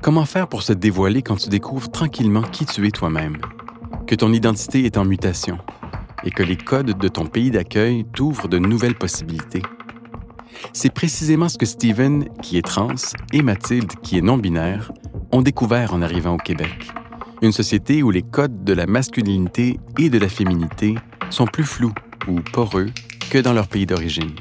Comment 0.00 0.24
faire 0.24 0.46
pour 0.46 0.62
se 0.62 0.72
dévoiler 0.72 1.22
quand 1.22 1.36
tu 1.36 1.48
découvres 1.48 1.90
tranquillement 1.90 2.42
qui 2.42 2.64
tu 2.64 2.86
es 2.86 2.90
toi-même? 2.90 3.36
Que 4.06 4.14
ton 4.14 4.32
identité 4.32 4.84
est 4.84 4.96
en 4.96 5.04
mutation 5.04 5.58
et 6.24 6.30
que 6.30 6.42
les 6.42 6.56
codes 6.56 6.96
de 6.96 7.08
ton 7.08 7.26
pays 7.26 7.50
d'accueil 7.50 8.04
t'ouvrent 8.14 8.48
de 8.48 8.58
nouvelles 8.58 8.94
possibilités? 8.94 9.62
C'est 10.72 10.92
précisément 10.92 11.48
ce 11.48 11.58
que 11.58 11.66
Steven, 11.66 12.28
qui 12.42 12.58
est 12.58 12.62
trans, 12.62 12.94
et 13.32 13.42
Mathilde, 13.42 13.92
qui 14.02 14.18
est 14.18 14.22
non-binaire, 14.22 14.92
ont 15.32 15.42
découvert 15.42 15.94
en 15.94 16.02
arrivant 16.02 16.34
au 16.34 16.38
Québec. 16.38 16.92
Une 17.42 17.52
société 17.52 18.02
où 18.02 18.10
les 18.10 18.22
codes 18.22 18.64
de 18.64 18.72
la 18.72 18.86
masculinité 18.86 19.78
et 19.98 20.10
de 20.10 20.18
la 20.18 20.28
féminité 20.28 20.96
sont 21.30 21.46
plus 21.46 21.64
flous 21.64 21.94
ou 22.26 22.40
poreux 22.40 22.86
que 23.30 23.38
dans 23.38 23.52
leur 23.52 23.68
pays 23.68 23.86
d'origine. 23.86 24.34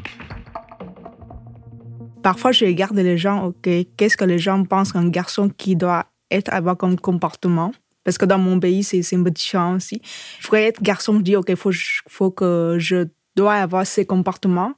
Parfois, 2.24 2.52
je 2.52 2.66
regarde 2.66 2.98
les 2.98 3.18
gens, 3.18 3.46
OK, 3.46 3.70
qu'est-ce 3.96 4.18
que 4.18 4.26
les 4.26 4.40
gens 4.40 4.64
pensent 4.64 4.94
qu'un 4.94 5.08
garçon 5.08 5.50
qui 5.50 5.76
doit 5.76 6.08
être 6.32 6.52
avoir 6.52 6.76
comme 6.76 7.00
comportement? 7.00 7.72
Parce 8.04 8.18
que 8.18 8.26
dans 8.26 8.40
mon 8.40 8.60
pays, 8.60 8.84
c'est 8.84 9.16
un 9.16 9.24
peu 9.24 9.32
différent 9.32 9.76
aussi. 9.76 10.02
Je 10.40 10.48
pourrais 10.48 10.64
être 10.64 10.82
garçon, 10.82 11.18
je 11.18 11.24
dis, 11.24 11.36
OK, 11.36 11.50
il 11.50 11.56
faut, 11.56 11.72
faut 12.08 12.32
que 12.32 12.78
je 12.80 13.08
dois 13.38 13.54
avoir 13.54 13.86
ces 13.86 14.06
comportements. 14.06 14.74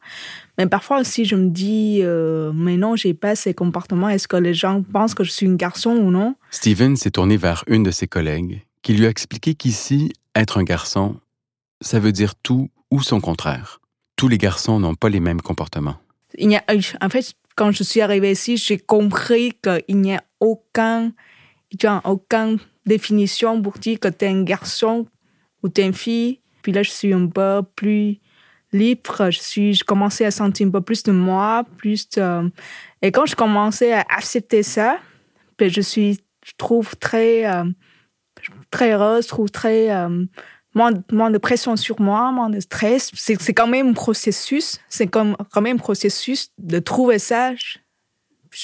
Mais 0.58 0.68
parfois 0.68 1.00
aussi, 1.00 1.26
je 1.26 1.36
me 1.36 1.50
dis, 1.50 2.02
euh, 2.04 2.52
mais 2.54 2.78
non, 2.78 2.96
j'ai 2.96 3.14
pas 3.14 3.36
ces 3.36 3.54
comportements. 3.54 4.10
Est-ce 4.10 4.28
que 4.28 4.36
les 4.36 4.54
gens 4.54 4.84
pensent 4.84 5.16
que 5.16 5.24
je 5.24 5.32
suis 5.32 5.48
un 5.48 5.56
garçon 5.56 5.92
ou 5.92 6.12
non? 6.12 6.36
Steven 6.52 6.96
s'est 6.96 7.12
tourné 7.12 7.38
vers 7.38 7.64
une 7.68 7.84
de 7.84 7.92
ses 7.92 8.08
collègues 8.08 8.62
qui 8.82 8.94
lui 8.94 9.06
a 9.06 9.10
expliqué 9.10 9.56
qu'ici, 9.56 10.14
être 10.36 10.58
un 10.58 10.64
garçon, 10.64 11.18
ça 11.82 12.00
veut 12.00 12.12
dire 12.12 12.36
tout 12.36 12.70
ou 12.92 13.02
son 13.02 13.22
contraire. 13.22 13.80
Tous 14.16 14.28
les 14.28 14.38
garçons 14.38 14.80
n'ont 14.80 14.96
pas 14.96 15.10
les 15.10 15.20
mêmes 15.20 15.42
comportements. 15.42 15.98
Il 16.38 16.52
y 16.52 16.56
a, 16.56 16.64
en 17.02 17.10
fait, 17.10 17.34
quand 17.56 17.72
je 17.72 17.84
suis 17.84 18.02
arrivée 18.02 18.32
ici, 18.32 18.58
j'ai 18.58 18.78
compris 18.78 19.54
qu'il 19.62 19.98
n'y 19.98 20.16
a 20.16 20.24
aucun, 20.40 21.14
aucune 22.04 22.58
définition 22.86 23.62
pour 23.62 23.78
dire 23.80 24.00
que 24.00 24.08
tu 24.08 24.26
es 24.26 24.30
un 24.30 24.44
garçon 24.44 25.08
ou 25.64 25.70
tu 25.70 25.82
es 25.82 25.86
une 25.86 25.94
fille. 25.94 26.40
Puis 26.62 26.72
là, 26.72 26.84
je 26.84 26.90
suis 26.90 27.14
un 27.14 27.28
peu 27.28 27.62
plus 27.76 28.20
libre, 28.72 29.30
je 29.32 29.40
suis, 29.40 29.74
je 29.74 29.84
commençais 29.84 30.26
à 30.26 30.32
sentir 30.32 30.68
un 30.68 30.72
peu 30.72 30.82
plus 30.82 31.04
de 31.04 31.12
moi, 31.12 31.64
plus 31.78 32.08
et 33.02 33.12
quand 33.12 33.26
je 33.26 33.36
commençais 33.36 33.94
à 33.94 34.06
accepter 34.10 34.64
ça, 34.64 35.00
ben 35.58 35.70
je 35.70 35.82
suis, 35.82 36.20
je 36.46 36.52
trouve 36.58 36.96
très, 36.98 37.46
euh, 37.46 37.66
très 38.72 38.94
heureuse, 38.94 39.26
je 39.26 39.30
trouve 39.30 39.52
très 39.52 39.92
euh, 39.92 40.26
moins, 40.74 40.92
moins, 41.12 41.32
de 41.32 41.38
pression 41.38 41.76
sur 41.76 42.02
moi, 42.02 42.32
moins 42.32 42.50
de 42.50 42.60
stress. 42.60 43.12
C'est, 43.14 43.42
c'est 43.42 43.54
quand 43.54 43.68
même 43.68 43.90
un 43.90 43.94
processus, 43.94 44.80
c'est 44.90 45.08
comme 45.08 45.36
quand 45.52 45.62
même 45.62 45.78
un 45.78 45.80
processus 45.80 46.50
de 46.58 46.80
trouver 46.80 47.20
ça. 47.20 47.56
Je, 47.56 47.78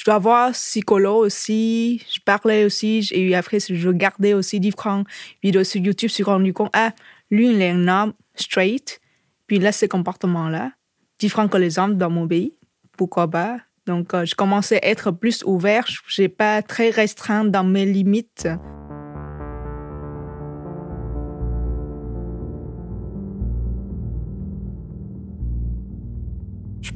dois 0.04 0.14
avoir 0.14 0.52
psychologue 0.52 1.26
aussi, 1.26 2.04
je 2.12 2.20
parlais 2.20 2.64
aussi, 2.64 3.08
et 3.12 3.34
après 3.34 3.58
je 3.60 3.88
regardais 3.88 4.34
aussi 4.34 4.58
différentes 4.58 5.06
vidéos 5.42 5.64
sur 5.64 5.80
YouTube, 5.80 6.08
je 6.08 6.14
suis 6.14 6.24
rendu 6.24 6.52
compte, 6.52 6.70
ah, 6.72 6.92
lui 7.30 7.50
il 7.50 7.62
est 7.62 7.70
un 7.70 7.86
homme 7.86 8.12
straight, 8.34 9.00
puis 9.46 9.58
là, 9.58 9.72
ces 9.72 9.88
comportements-là, 9.88 10.72
différents 11.18 11.48
que 11.48 11.56
les 11.56 11.78
hommes 11.78 11.96
dans 11.96 12.10
mon 12.10 12.26
pays, 12.26 12.54
pourquoi 12.96 13.28
pas. 13.28 13.58
Donc, 13.86 14.14
euh, 14.14 14.24
je 14.24 14.34
commençais 14.34 14.84
à 14.84 14.88
être 14.88 15.10
plus 15.12 15.44
ouvert. 15.44 15.86
Je 15.86 16.22
n'ai 16.22 16.28
pas 16.28 16.62
très 16.62 16.90
restreint 16.90 17.44
dans 17.44 17.64
mes 17.64 17.86
limites. 17.86 18.48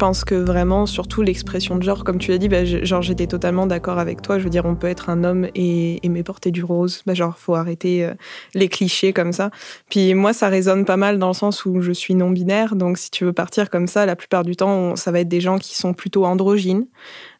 Pense 0.01 0.25
que 0.25 0.35
vraiment, 0.35 0.87
surtout 0.87 1.21
l'expression 1.21 1.77
de 1.77 1.83
genre, 1.83 2.05
comme 2.05 2.17
tu 2.17 2.31
l'as 2.31 2.39
dit, 2.39 2.49
bah, 2.49 2.65
genre 2.65 3.03
j'étais 3.03 3.27
totalement 3.27 3.67
d'accord 3.67 3.99
avec 3.99 4.23
toi. 4.23 4.39
Je 4.39 4.45
veux 4.45 4.51
dire, 4.51 4.65
on 4.65 4.75
peut 4.75 4.87
être 4.87 5.11
un 5.11 5.25
homme 5.25 5.47
et 5.55 6.05
aimer 6.05 6.23
porter 6.23 6.51
du 6.51 6.65
rose. 6.65 7.03
Bah, 7.05 7.13
genre, 7.13 7.37
faut 7.37 7.55
arrêter 7.55 8.07
euh, 8.07 8.15
les 8.55 8.69
clichés 8.69 9.13
comme 9.13 9.33
ça. 9.33 9.51
Puis 9.91 10.15
moi, 10.15 10.33
ça 10.33 10.49
résonne 10.49 10.87
pas 10.87 10.97
mal 10.97 11.19
dans 11.19 11.29
le 11.29 11.35
sens 11.35 11.67
où 11.67 11.83
je 11.83 11.93
suis 11.93 12.15
non 12.15 12.31
binaire. 12.31 12.77
Donc, 12.77 12.97
si 12.97 13.11
tu 13.11 13.27
veux 13.27 13.35
partir 13.35 13.69
comme 13.69 13.87
ça, 13.87 14.07
la 14.07 14.17
plupart 14.17 14.43
du 14.43 14.57
temps, 14.57 14.97
ça 14.97 15.13
va 15.13 15.21
être 15.21 15.29
des 15.29 15.43
gens 15.43 15.59
qui 15.59 15.77
sont 15.77 15.93
plutôt 15.93 16.25
androgynes 16.25 16.87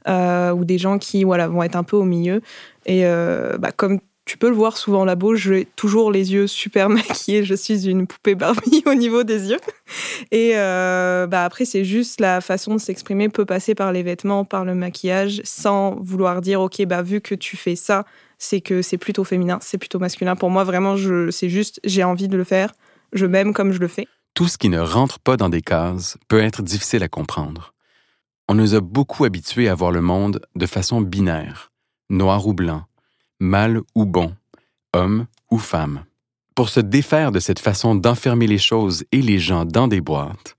euh, 0.07 0.53
ou 0.53 0.67
des 0.67 0.77
gens 0.77 0.99
qui, 0.99 1.25
voilà, 1.25 1.49
vont 1.49 1.63
être 1.63 1.77
un 1.77 1.83
peu 1.83 1.97
au 1.97 2.05
milieu. 2.05 2.43
Et 2.85 3.07
euh, 3.07 3.57
bah, 3.57 3.73
comme 3.75 4.01
tu 4.31 4.39
peux 4.39 4.49
le 4.49 4.55
voir 4.55 4.77
souvent 4.77 5.05
là-bas, 5.05 5.35
j'ai 5.35 5.67
toujours 5.75 6.13
les 6.13 6.33
yeux 6.33 6.47
super 6.47 6.89
maquillés. 6.89 7.43
Je 7.43 7.57
suis 7.57 7.89
une 7.89 8.07
poupée 8.07 8.37
Barbie 8.37 8.85
au 8.87 8.95
niveau 8.95 9.25
des 9.25 9.51
yeux. 9.51 9.59
Et 10.31 10.53
euh, 10.55 11.27
bah 11.27 11.45
après, 11.45 11.65
c'est 11.65 11.85
juste 11.85 12.21
la 12.21 12.41
façon 12.41 12.77
de 12.77 12.79
s'exprimer 12.79 13.29
peut 13.29 13.45
passer 13.45 13.75
par 13.75 13.91
les 13.91 14.05
vêtements, 14.05 14.45
par 14.45 14.65
le 14.65 14.77
maquillage, 14.77 15.41
sans 15.43 15.97
vouloir 15.97 16.43
dire, 16.43 16.61
OK, 16.61 16.81
bah 16.87 17.03
vu 17.03 17.21
que 17.21 17.35
tu 17.35 17.57
fais 17.57 17.75
ça, 17.75 18.05
c'est 18.39 18.61
que 18.61 18.83
c'est 18.83 18.99
plutôt 18.99 19.25
féminin, 19.25 19.59
c'est 19.63 19.79
plutôt 19.79 19.99
masculin. 19.99 20.37
Pour 20.37 20.51
moi, 20.51 20.63
vraiment, 20.63 20.95
c'est 21.33 21.49
juste, 21.49 21.81
j'ai 21.83 22.05
envie 22.05 22.29
de 22.29 22.37
le 22.37 22.45
faire, 22.45 22.73
je 23.13 23.27
m'aime 23.27 23.53
comme 23.53 23.73
je 23.73 23.81
le 23.81 23.89
fais. 23.89 24.07
Tout 24.35 24.47
ce 24.47 24.59
qui 24.59 24.69
ne 24.69 24.79
rentre 24.79 25.19
pas 25.19 25.37
dans 25.37 25.49
des 25.49 25.61
cases 25.61 26.19
peut 26.29 26.39
être 26.39 26.63
difficile 26.63 27.03
à 27.03 27.09
comprendre. 27.09 27.75
On 28.49 28.55
nous 28.55 28.77
a 28.77 28.81
beaucoup 28.81 29.25
habitués 29.25 29.69
à 29.69 29.75
voir 29.75 29.91
le 29.91 30.03
monde 30.03 30.41
de 30.55 30.67
façon 30.67 31.01
binaire, 31.01 31.73
noir 32.11 32.47
ou 32.47 32.55
blanc, 32.55 32.85
mal 33.41 33.81
ou 33.95 34.05
bon, 34.05 34.35
homme 34.95 35.27
ou 35.51 35.59
femme. 35.59 36.05
Pour 36.55 36.69
se 36.69 36.81
défaire 36.81 37.33
de 37.33 37.41
cette 37.41 37.59
façon 37.59 37.95
d'enfermer 37.95 38.47
les 38.47 38.59
choses 38.59 39.05
et 39.13 39.23
les 39.23 39.39
gens 39.39 39.65
dans 39.65 39.89
des 39.89 40.01
boîtes, 40.01 40.57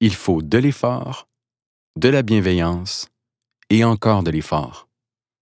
il 0.00 0.14
faut 0.14 0.40
de 0.40 0.58
l'effort, 0.58 1.28
de 1.96 2.08
la 2.08 2.22
bienveillance 2.22 3.10
et 3.68 3.84
encore 3.84 4.22
de 4.22 4.30
l'effort. 4.30 4.88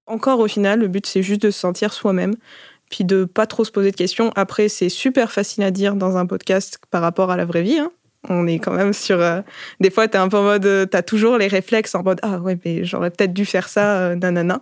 Encore 0.06 0.40
au 0.40 0.48
final, 0.48 0.80
le 0.80 0.88
but 0.88 1.06
c'est 1.06 1.22
juste 1.22 1.42
de 1.42 1.50
se 1.50 1.60
sentir 1.60 1.92
soi-même, 1.92 2.34
puis 2.90 3.04
de 3.04 3.24
pas 3.24 3.46
trop 3.46 3.64
se 3.64 3.70
poser 3.70 3.90
de 3.90 3.96
questions. 3.96 4.32
Après, 4.34 4.70
c'est 4.70 4.88
super 4.88 5.30
facile 5.30 5.62
à 5.62 5.70
dire 5.70 5.94
dans 5.94 6.16
un 6.16 6.24
podcast 6.24 6.78
par 6.90 7.02
rapport 7.02 7.30
à 7.30 7.36
la 7.36 7.44
vraie 7.44 7.62
vie. 7.62 7.78
Hein. 7.78 7.92
On 8.28 8.46
est 8.46 8.58
quand 8.58 8.72
même 8.72 8.92
sur. 8.92 9.20
Euh, 9.20 9.42
des 9.80 9.90
fois, 9.90 10.08
tu 10.08 10.16
es 10.16 10.20
un 10.20 10.28
peu 10.28 10.38
en 10.38 10.42
mode. 10.42 10.66
Euh, 10.66 10.86
tu 10.90 10.96
as 10.96 11.02
toujours 11.02 11.38
les 11.38 11.46
réflexes 11.46 11.94
en 11.94 12.02
mode 12.02 12.18
Ah 12.22 12.38
ouais, 12.38 12.58
mais 12.64 12.84
j'aurais 12.84 13.10
peut-être 13.10 13.32
dû 13.32 13.44
faire 13.44 13.68
ça, 13.68 13.98
euh, 13.98 14.14
nanana. 14.16 14.60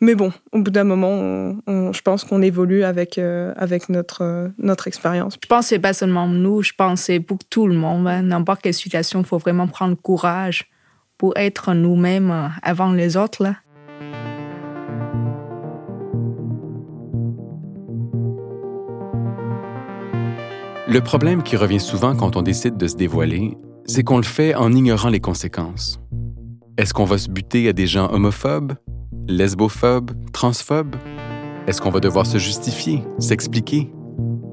Mais 0.00 0.14
bon, 0.14 0.30
au 0.52 0.60
bout 0.60 0.70
d'un 0.70 0.84
moment, 0.84 1.56
je 1.66 2.00
pense 2.02 2.24
qu'on 2.24 2.42
évolue 2.42 2.84
avec, 2.84 3.18
avec 3.18 3.88
notre, 3.88 4.50
notre 4.58 4.88
expérience. 4.88 5.38
Je 5.42 5.48
pense 5.48 5.64
que 5.64 5.68
c'est 5.70 5.78
pas 5.78 5.94
seulement 5.94 6.28
nous, 6.28 6.62
je 6.62 6.72
pense 6.76 7.00
que 7.00 7.06
c'est 7.06 7.20
pour 7.20 7.38
tout 7.48 7.66
le 7.66 7.74
monde. 7.74 8.06
Hein. 8.06 8.22
N'importe 8.22 8.60
quelle 8.62 8.74
situation, 8.74 9.20
il 9.20 9.26
faut 9.26 9.38
vraiment 9.38 9.68
prendre 9.68 9.96
courage 9.96 10.68
pour 11.16 11.32
être 11.36 11.72
nous-mêmes 11.72 12.52
avant 12.62 12.92
les 12.92 13.16
autres. 13.16 13.42
Là. 13.42 13.56
Le 20.88 21.00
problème 21.00 21.42
qui 21.42 21.56
revient 21.56 21.80
souvent 21.80 22.14
quand 22.14 22.36
on 22.36 22.42
décide 22.42 22.76
de 22.76 22.86
se 22.86 22.94
dévoiler, 22.94 23.56
c'est 23.86 24.04
qu'on 24.04 24.18
le 24.18 24.22
fait 24.22 24.54
en 24.54 24.72
ignorant 24.72 25.08
les 25.08 25.20
conséquences. 25.20 26.00
Est-ce 26.78 26.94
qu'on 26.94 27.04
va 27.04 27.18
se 27.18 27.28
buter 27.28 27.68
à 27.68 27.72
des 27.72 27.86
gens 27.86 28.08
homophobes, 28.12 28.74
lesbophobes, 29.28 30.12
transphobes? 30.32 30.96
Est-ce 31.66 31.80
qu'on 31.80 31.90
va 31.90 32.00
devoir 32.00 32.26
se 32.26 32.38
justifier, 32.38 33.02
s'expliquer? 33.18 33.90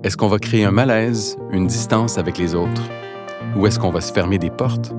Est-ce 0.04 0.18
qu'on 0.18 0.28
va 0.28 0.40
créer 0.40 0.66
un 0.66 0.72
malaise, 0.72 1.38
une 1.52 1.68
distance 1.68 2.18
avec 2.18 2.38
les 2.38 2.56
autres? 2.56 2.82
Ou 3.56 3.68
est-ce 3.68 3.80
qu'on 3.80 3.92
va 3.92 4.02
se 4.02 4.12
fermer 4.12 4.40
des 4.40 4.50
portes? 4.50 4.92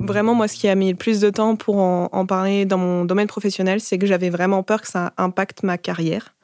Vraiment, 0.00 0.34
moi, 0.34 0.48
ce 0.48 0.56
qui 0.56 0.68
a 0.68 0.74
mis 0.74 0.90
le 0.90 0.96
plus 0.96 1.20
de 1.20 1.28
temps 1.28 1.56
pour 1.56 1.78
en, 1.78 2.08
en 2.10 2.26
parler 2.26 2.64
dans 2.64 2.78
mon 2.78 3.04
domaine 3.04 3.26
professionnel, 3.26 3.80
c'est 3.80 3.98
que 3.98 4.06
j'avais 4.06 4.30
vraiment 4.30 4.62
peur 4.62 4.80
que 4.80 4.88
ça 4.88 5.12
impacte 5.18 5.62
ma 5.62 5.76
carrière. 5.76 6.34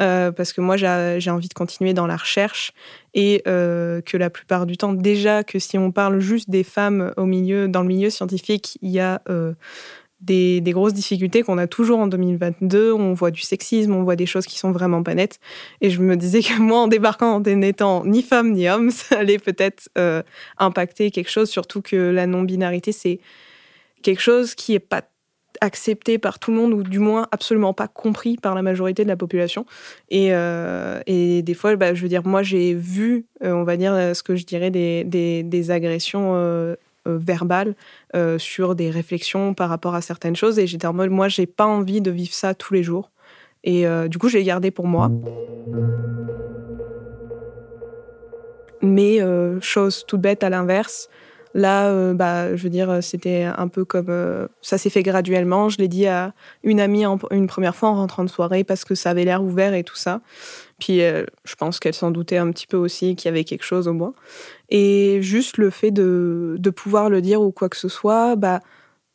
Euh, 0.00 0.32
parce 0.32 0.54
que 0.54 0.62
moi 0.62 0.76
j'ai 0.78 1.30
envie 1.30 1.48
de 1.48 1.54
continuer 1.54 1.92
dans 1.92 2.06
la 2.06 2.16
recherche 2.16 2.72
et 3.12 3.42
euh, 3.46 4.00
que 4.00 4.16
la 4.16 4.30
plupart 4.30 4.64
du 4.64 4.78
temps 4.78 4.94
déjà 4.94 5.44
que 5.44 5.58
si 5.58 5.76
on 5.76 5.92
parle 5.92 6.18
juste 6.18 6.48
des 6.48 6.64
femmes 6.64 7.12
au 7.18 7.26
milieu 7.26 7.68
dans 7.68 7.82
le 7.82 7.88
milieu 7.88 8.08
scientifique 8.08 8.78
il 8.80 8.90
y 8.90 9.00
a 9.00 9.20
euh, 9.28 9.52
des, 10.22 10.62
grosses 10.66 10.94
difficultés 10.94 11.42
qu'on 11.42 11.58
a 11.58 11.66
toujours 11.66 11.98
en 11.98 12.06
2022. 12.06 12.92
On 12.92 13.12
voit 13.12 13.30
du 13.30 13.40
sexisme, 13.40 13.94
on 13.94 14.02
voit 14.02 14.16
des 14.16 14.26
choses 14.26 14.46
qui 14.46 14.58
sont 14.58 14.72
vraiment 14.72 15.02
pas 15.02 15.14
nettes. 15.14 15.38
Et 15.80 15.90
je 15.90 16.00
me 16.00 16.16
disais 16.16 16.42
que 16.42 16.58
moi, 16.60 16.80
en 16.80 16.88
débarquant 16.88 17.34
en 17.34 17.40
n'étant 17.40 18.04
ni 18.04 18.22
femme 18.22 18.52
ni 18.52 18.68
homme, 18.68 18.90
ça 18.92 19.18
allait 19.18 19.38
peut-être 19.38 19.90
impacter 20.58 21.10
quelque 21.10 21.30
chose, 21.30 21.50
surtout 21.50 21.82
que 21.82 21.96
la 21.96 22.26
non-binarité, 22.26 22.92
c'est 22.92 23.20
quelque 24.02 24.20
chose 24.20 24.54
qui 24.54 24.74
est 24.74 24.80
pas 24.80 25.02
accepté 25.60 26.18
par 26.18 26.38
tout 26.38 26.50
le 26.50 26.56
monde 26.56 26.72
ou 26.72 26.82
du 26.82 26.98
moins 26.98 27.28
absolument 27.30 27.72
pas 27.72 27.86
compris 27.86 28.36
par 28.36 28.54
la 28.54 28.62
majorité 28.62 29.04
de 29.04 29.08
la 29.08 29.16
population. 29.16 29.64
Et, 30.10 30.28
euh, 30.32 31.00
des 31.06 31.54
fois, 31.54 31.76
bah, 31.76 31.94
je 31.94 32.02
veux 32.02 32.08
dire, 32.08 32.26
moi 32.26 32.42
j'ai 32.42 32.74
vu, 32.74 33.26
euh, 33.44 33.52
on 33.52 33.62
va 33.62 33.76
dire, 33.76 33.92
ce 34.14 34.22
que 34.22 34.34
je 34.34 34.44
dirais 34.44 34.70
des, 34.70 35.04
des, 35.04 35.70
agressions 35.70 36.34
euh, 37.06 37.18
verbales 37.18 37.74
sur 38.38 38.74
des 38.74 38.90
réflexions 38.90 39.54
par 39.54 39.68
rapport 39.68 39.94
à 39.94 40.00
certaines 40.00 40.36
choses. 40.36 40.58
Et 40.58 40.66
j'étais 40.66 40.86
en 40.86 40.92
mode, 40.92 41.10
moi 41.10 41.28
j'ai 41.28 41.46
pas 41.46 41.66
envie 41.66 42.00
de 42.00 42.10
vivre 42.10 42.34
ça 42.34 42.54
tous 42.54 42.74
les 42.74 42.82
jours. 42.82 43.10
Et 43.64 43.86
du 44.08 44.18
coup, 44.18 44.28
je 44.28 44.38
l'ai 44.38 44.44
gardé 44.44 44.70
pour 44.70 44.86
moi. 44.86 45.10
Mais 48.82 49.20
chose 49.60 50.04
toute 50.06 50.20
bête 50.20 50.42
à 50.42 50.50
l'inverse, 50.50 51.08
Là, 51.54 51.88
euh, 51.88 52.14
bah, 52.14 52.56
je 52.56 52.62
veux 52.62 52.70
dire, 52.70 53.02
c'était 53.02 53.44
un 53.44 53.68
peu 53.68 53.84
comme 53.84 54.08
euh, 54.08 54.48
ça 54.62 54.78
s'est 54.78 54.90
fait 54.90 55.02
graduellement. 55.02 55.68
Je 55.68 55.78
l'ai 55.78 55.88
dit 55.88 56.06
à 56.06 56.32
une 56.62 56.80
amie 56.80 57.04
une 57.30 57.46
première 57.46 57.76
fois 57.76 57.90
en 57.90 57.94
rentrant 57.94 58.24
de 58.24 58.30
soirée 58.30 58.64
parce 58.64 58.84
que 58.84 58.94
ça 58.94 59.10
avait 59.10 59.24
l'air 59.24 59.42
ouvert 59.42 59.74
et 59.74 59.84
tout 59.84 59.96
ça. 59.96 60.20
Puis 60.78 61.02
euh, 61.02 61.24
je 61.44 61.54
pense 61.54 61.78
qu'elle 61.78 61.94
s'en 61.94 62.10
doutait 62.10 62.38
un 62.38 62.50
petit 62.50 62.66
peu 62.66 62.76
aussi 62.76 63.14
qu'il 63.16 63.28
y 63.28 63.32
avait 63.32 63.44
quelque 63.44 63.64
chose 63.64 63.86
au 63.86 63.92
moins. 63.92 64.14
Et 64.70 65.20
juste 65.20 65.58
le 65.58 65.70
fait 65.70 65.90
de, 65.90 66.56
de 66.58 66.70
pouvoir 66.70 67.10
le 67.10 67.20
dire 67.20 67.42
ou 67.42 67.52
quoi 67.52 67.68
que 67.68 67.76
ce 67.76 67.88
soit, 67.88 68.36
bah, 68.36 68.60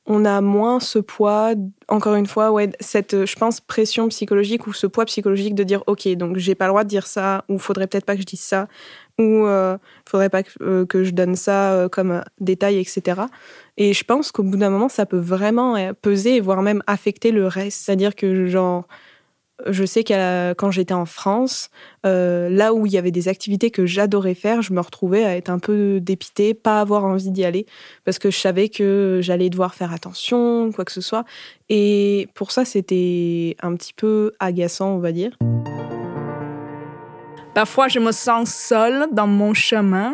on 0.07 0.23
a 0.23 0.39
moins 0.39 0.79
ce 0.79 0.99
poids, 0.99 1.53
encore 1.89 2.15
une 2.15 2.27
fois, 2.27 2.51
ouais, 2.51 2.69
cette, 2.79 3.25
je 3.25 3.35
pense, 3.35 3.59
pression 3.59 4.07
psychologique 4.07 4.65
ou 4.65 4.71
ce 4.71 4.87
poids 4.87 5.03
psychologique 5.05 5.53
de 5.53 5.63
dire, 5.63 5.83
OK, 5.87 6.07
donc 6.15 6.37
j'ai 6.37 6.55
pas 6.55 6.65
le 6.65 6.71
droit 6.71 6.85
de 6.85 6.89
dire 6.89 7.05
ça, 7.05 7.43
ou 7.49 7.59
faudrait 7.59 7.87
peut-être 7.87 8.05
pas 8.05 8.15
que 8.15 8.21
je 8.21 8.25
dise 8.25 8.39
ça, 8.39 8.69
ou 9.17 9.45
euh, 9.45 9.77
faudrait 10.05 10.29
pas 10.29 10.43
que, 10.43 10.51
euh, 10.61 11.03
je 11.03 11.11
donne 11.11 11.35
ça 11.35 11.73
euh, 11.73 11.89
comme 11.89 12.23
détail, 12.39 12.77
etc. 12.77 13.21
Et 13.77 13.93
je 13.93 14.03
pense 14.03 14.31
qu'au 14.31 14.43
bout 14.43 14.57
d'un 14.57 14.69
moment, 14.69 14.89
ça 14.89 15.05
peut 15.05 15.17
vraiment 15.17 15.75
peser, 16.01 16.39
voire 16.39 16.61
même 16.61 16.83
affecter 16.87 17.31
le 17.31 17.47
reste. 17.47 17.85
C'est-à-dire 17.85 18.15
que, 18.15 18.47
genre, 18.47 18.87
je 19.65 19.85
sais 19.85 20.03
que 20.03 20.53
quand 20.53 20.71
j'étais 20.71 20.93
en 20.93 21.05
France, 21.05 21.69
euh, 22.05 22.49
là 22.49 22.73
où 22.73 22.85
il 22.85 22.91
y 22.91 22.97
avait 22.97 23.11
des 23.11 23.27
activités 23.27 23.71
que 23.71 23.85
j'adorais 23.85 24.35
faire, 24.35 24.61
je 24.61 24.71
me 24.73 24.79
retrouvais 24.79 25.23
à 25.23 25.35
être 25.35 25.49
un 25.49 25.59
peu 25.59 25.99
dépitée, 25.99 26.53
pas 26.53 26.79
avoir 26.79 27.05
envie 27.05 27.31
d'y 27.31 27.43
aller, 27.43 27.65
parce 28.05 28.19
que 28.19 28.29
je 28.29 28.37
savais 28.37 28.69
que 28.69 29.19
j'allais 29.21 29.49
devoir 29.49 29.73
faire 29.73 29.91
attention, 29.93 30.71
quoi 30.71 30.85
que 30.85 30.91
ce 30.91 31.01
soit. 31.01 31.25
Et 31.69 32.27
pour 32.35 32.51
ça, 32.51 32.65
c'était 32.65 33.55
un 33.61 33.75
petit 33.75 33.93
peu 33.93 34.33
agaçant, 34.39 34.91
on 34.95 34.99
va 34.99 35.11
dire. 35.11 35.37
Parfois, 37.57 37.87
je 37.87 37.97
me 37.97 38.11
sens 38.11 38.53
seule 38.53 39.07
dans 39.11 39.25
mon 39.25 39.55
chemin 39.55 40.13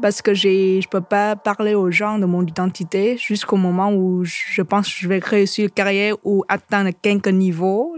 parce 0.00 0.22
que 0.22 0.32
je 0.32 0.78
ne 0.78 0.86
peux 0.86 1.02
pas 1.02 1.36
parler 1.36 1.74
aux 1.74 1.90
gens 1.90 2.18
de 2.18 2.24
mon 2.24 2.42
identité 2.42 3.18
jusqu'au 3.18 3.58
moment 3.58 3.92
où 3.92 4.24
je 4.24 4.62
pense 4.62 4.86
que 4.86 4.98
je 4.98 5.08
vais 5.08 5.18
réussir 5.18 5.64
une 5.64 5.70
carrière 5.70 6.16
ou 6.24 6.46
atteindre 6.48 6.92
quelques 7.02 7.28
niveaux. 7.28 7.94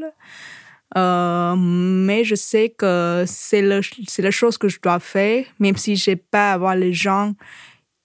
Euh, 0.97 1.55
mais 1.57 2.25
je 2.25 2.35
sais 2.35 2.71
que 2.71 3.23
c'est 3.25 3.63
la 3.63 4.31
chose 4.33 4.59
que 4.59 4.67
je 4.67 4.81
dois 4.81 4.99
faire, 4.99 5.45
même 5.61 5.77
si 5.77 5.95
je 5.95 6.11
n'ai 6.11 6.17
pas 6.17 6.51
avoir 6.51 6.75
les 6.75 6.93
gens 6.93 7.35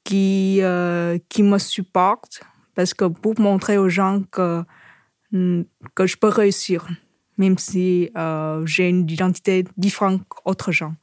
qui, 0.03 0.59
euh, 0.61 1.17
qui 1.27 1.41
me 1.41 1.57
supportent, 1.57 2.43
parce 2.75 2.93
que 2.93 3.05
pour 3.05 3.39
montrer 3.39 3.79
aux 3.79 3.89
gens 3.89 4.21
que, 4.29 4.63
que 5.31 6.05
je 6.05 6.17
peux 6.17 6.27
réussir, 6.27 6.87
même 7.37 7.57
si 7.57 8.09
euh, 8.17 8.65
j'ai 8.65 8.89
une 8.89 9.09
identité 9.09 9.65
différente 9.77 10.21
d'autres 10.45 10.71
gens. 10.71 10.93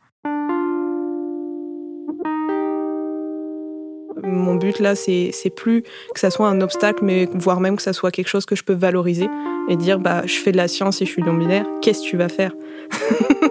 Mon 4.25 4.55
but 4.55 4.79
là, 4.79 4.95
c'est 4.95 5.33
plus 5.57 5.83
que 6.15 6.21
ça 6.21 6.31
soit 6.31 6.49
un 6.49 6.61
obstacle, 6.61 7.05
mais 7.05 7.27
voire 7.35 7.61
même 7.61 7.77
que 7.77 7.83
ça 7.83 7.93
soit 7.93 8.11
quelque 8.11 8.29
chose 8.29 8.47
que 8.47 8.55
je 8.55 8.63
peux 8.63 8.73
valoriser 8.73 9.29
et 9.69 9.77
dire 9.77 9.99
bah 9.99 10.23
je 10.27 10.35
fais 10.35 10.53
de 10.53 10.57
la 10.57 10.69
science 10.69 11.03
et 11.03 11.07
je 11.07 11.11
suis 11.11 11.23
non-binaire. 11.23 11.67
Qu'est-ce 11.81 12.03
que 12.03 12.09
tu 12.09 12.17
vas 12.17 12.29
faire? 12.29 12.53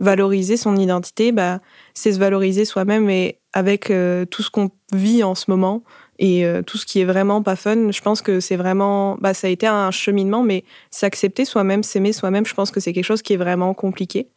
Valoriser 0.00 0.56
son 0.56 0.76
identité, 0.76 1.32
bah 1.32 1.58
c'est 1.94 2.12
se 2.12 2.18
valoriser 2.18 2.64
soi-même 2.64 3.10
et 3.10 3.38
avec 3.52 3.90
euh, 3.90 4.24
tout 4.24 4.42
ce 4.42 4.50
qu'on 4.50 4.70
vit 4.92 5.22
en 5.22 5.34
ce 5.34 5.50
moment 5.50 5.84
et 6.22 6.46
euh, 6.46 6.62
tout 6.62 6.78
ce 6.78 6.86
qui 6.86 7.00
est 7.00 7.04
vraiment 7.04 7.42
pas 7.42 7.56
fun. 7.56 7.90
Je 7.90 8.00
pense 8.00 8.22
que 8.22 8.38
c'est 8.38 8.54
vraiment, 8.56 9.18
bah 9.20 9.34
ça 9.34 9.48
a 9.48 9.50
été 9.50 9.66
un 9.66 9.90
cheminement, 9.90 10.44
mais 10.44 10.62
s'accepter 10.92 11.44
soi-même, 11.44 11.82
s'aimer 11.82 12.12
soi-même, 12.12 12.46
je 12.46 12.54
pense 12.54 12.70
que 12.70 12.78
c'est 12.78 12.92
quelque 12.92 13.04
chose 13.04 13.22
qui 13.22 13.32
est 13.34 13.36
vraiment 13.36 13.74
compliqué. 13.74 14.28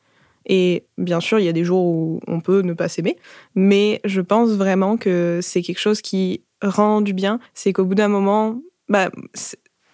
Et 0.48 0.84
bien 0.98 1.20
sûr, 1.20 1.39
il 1.39 1.46
y 1.46 1.48
a 1.48 1.54
des 1.54 1.63
jours 1.63 1.86
où 1.86 2.20
on 2.27 2.39
peut 2.39 2.62
ne 2.62 2.74
pas 2.74 2.89
s'aimer, 2.89 3.18
mais 3.54 4.01
je 4.04 4.20
pense 4.22 4.50
vraiment 4.50 4.98
que 4.98 5.39
c'est 5.44 5.62
quelque 5.62 5.80
chose 5.80 6.01
qui 6.01 6.42
rend 6.63 7.01
du 7.01 7.13
bien. 7.13 7.39
C'est 7.54 7.72
qu'au 7.72 7.86
bout 7.86 7.96
d'un 7.96 8.08
moment, 8.08 8.60
bah, 8.89 9.12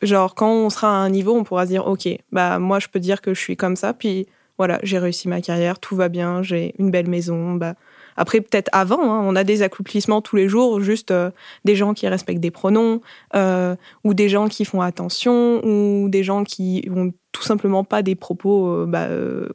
genre 0.01 0.33
quand 0.33 0.49
on 0.49 0.69
sera 0.69 0.87
à 0.87 0.99
un 1.05 1.09
niveau, 1.09 1.35
on 1.35 1.43
pourra 1.43 1.65
se 1.65 1.71
dire, 1.71 1.87
ok, 1.87 2.07
bah 2.31 2.57
moi 2.57 2.79
je 2.79 2.87
peux 2.87 3.01
dire 3.01 3.21
que 3.21 3.33
je 3.33 3.39
suis 3.39 3.57
comme 3.57 3.75
ça, 3.75 3.93
puis 3.93 4.27
voilà, 4.57 4.79
j'ai 4.83 4.97
réussi 4.97 5.27
ma 5.27 5.41
carrière, 5.41 5.77
tout 5.77 5.97
va 5.97 6.07
bien, 6.07 6.41
j'ai 6.41 6.73
une 6.79 6.89
belle 6.89 7.09
maison, 7.09 7.55
bah 7.55 7.75
après, 8.17 8.41
peut-être 8.41 8.69
avant, 8.71 9.01
hein, 9.01 9.21
on 9.25 9.35
a 9.35 9.43
des 9.43 9.61
accomplissements 9.61 10.21
tous 10.21 10.35
les 10.35 10.47
jours, 10.47 10.81
juste 10.81 11.11
euh, 11.11 11.31
des 11.65 11.75
gens 11.75 11.93
qui 11.93 12.07
respectent 12.07 12.41
des 12.41 12.51
pronoms, 12.51 13.01
euh, 13.35 13.75
ou 14.03 14.13
des 14.13 14.29
gens 14.29 14.47
qui 14.47 14.65
font 14.65 14.81
attention, 14.81 15.65
ou 15.65 16.09
des 16.09 16.23
gens 16.23 16.43
qui 16.43 16.87
ont 16.93 17.11
tout 17.31 17.43
simplement 17.43 17.83
pas 17.83 18.01
des 18.01 18.15
propos, 18.15 18.67
euh, 18.67 18.85
bah, 18.85 19.07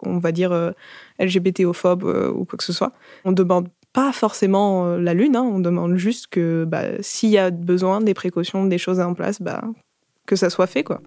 on 0.02 0.18
va 0.18 0.32
dire, 0.32 0.72
LGBTophobes 1.18 2.04
ou 2.04 2.44
quoi 2.44 2.56
que 2.56 2.64
ce 2.64 2.72
soit. 2.72 2.92
On 3.24 3.32
demande 3.32 3.68
pas 3.92 4.12
forcément 4.12 4.96
la 4.96 5.14
lune, 5.14 5.36
hein, 5.36 5.42
on 5.42 5.58
demande 5.58 5.96
juste 5.96 6.26
que 6.28 6.64
bah, 6.66 6.84
s'il 7.00 7.30
y 7.30 7.38
a 7.38 7.50
besoin 7.50 8.00
des 8.00 8.14
précautions, 8.14 8.66
des 8.66 8.78
choses 8.78 9.00
en 9.00 9.14
place, 9.14 9.40
bah, 9.40 9.62
que 10.26 10.36
ça 10.36 10.50
soit 10.50 10.66
fait, 10.66 10.84
quoi. 10.84 11.00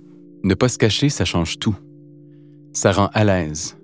Ne 0.43 0.53
pas 0.53 0.69
se 0.69 0.77
cacher, 0.77 1.09
ça 1.09 1.25
change 1.25 1.59
tout. 1.59 1.75
Ça 2.73 2.91
rend 2.91 3.09
à 3.13 3.23
l'aise. 3.25 3.77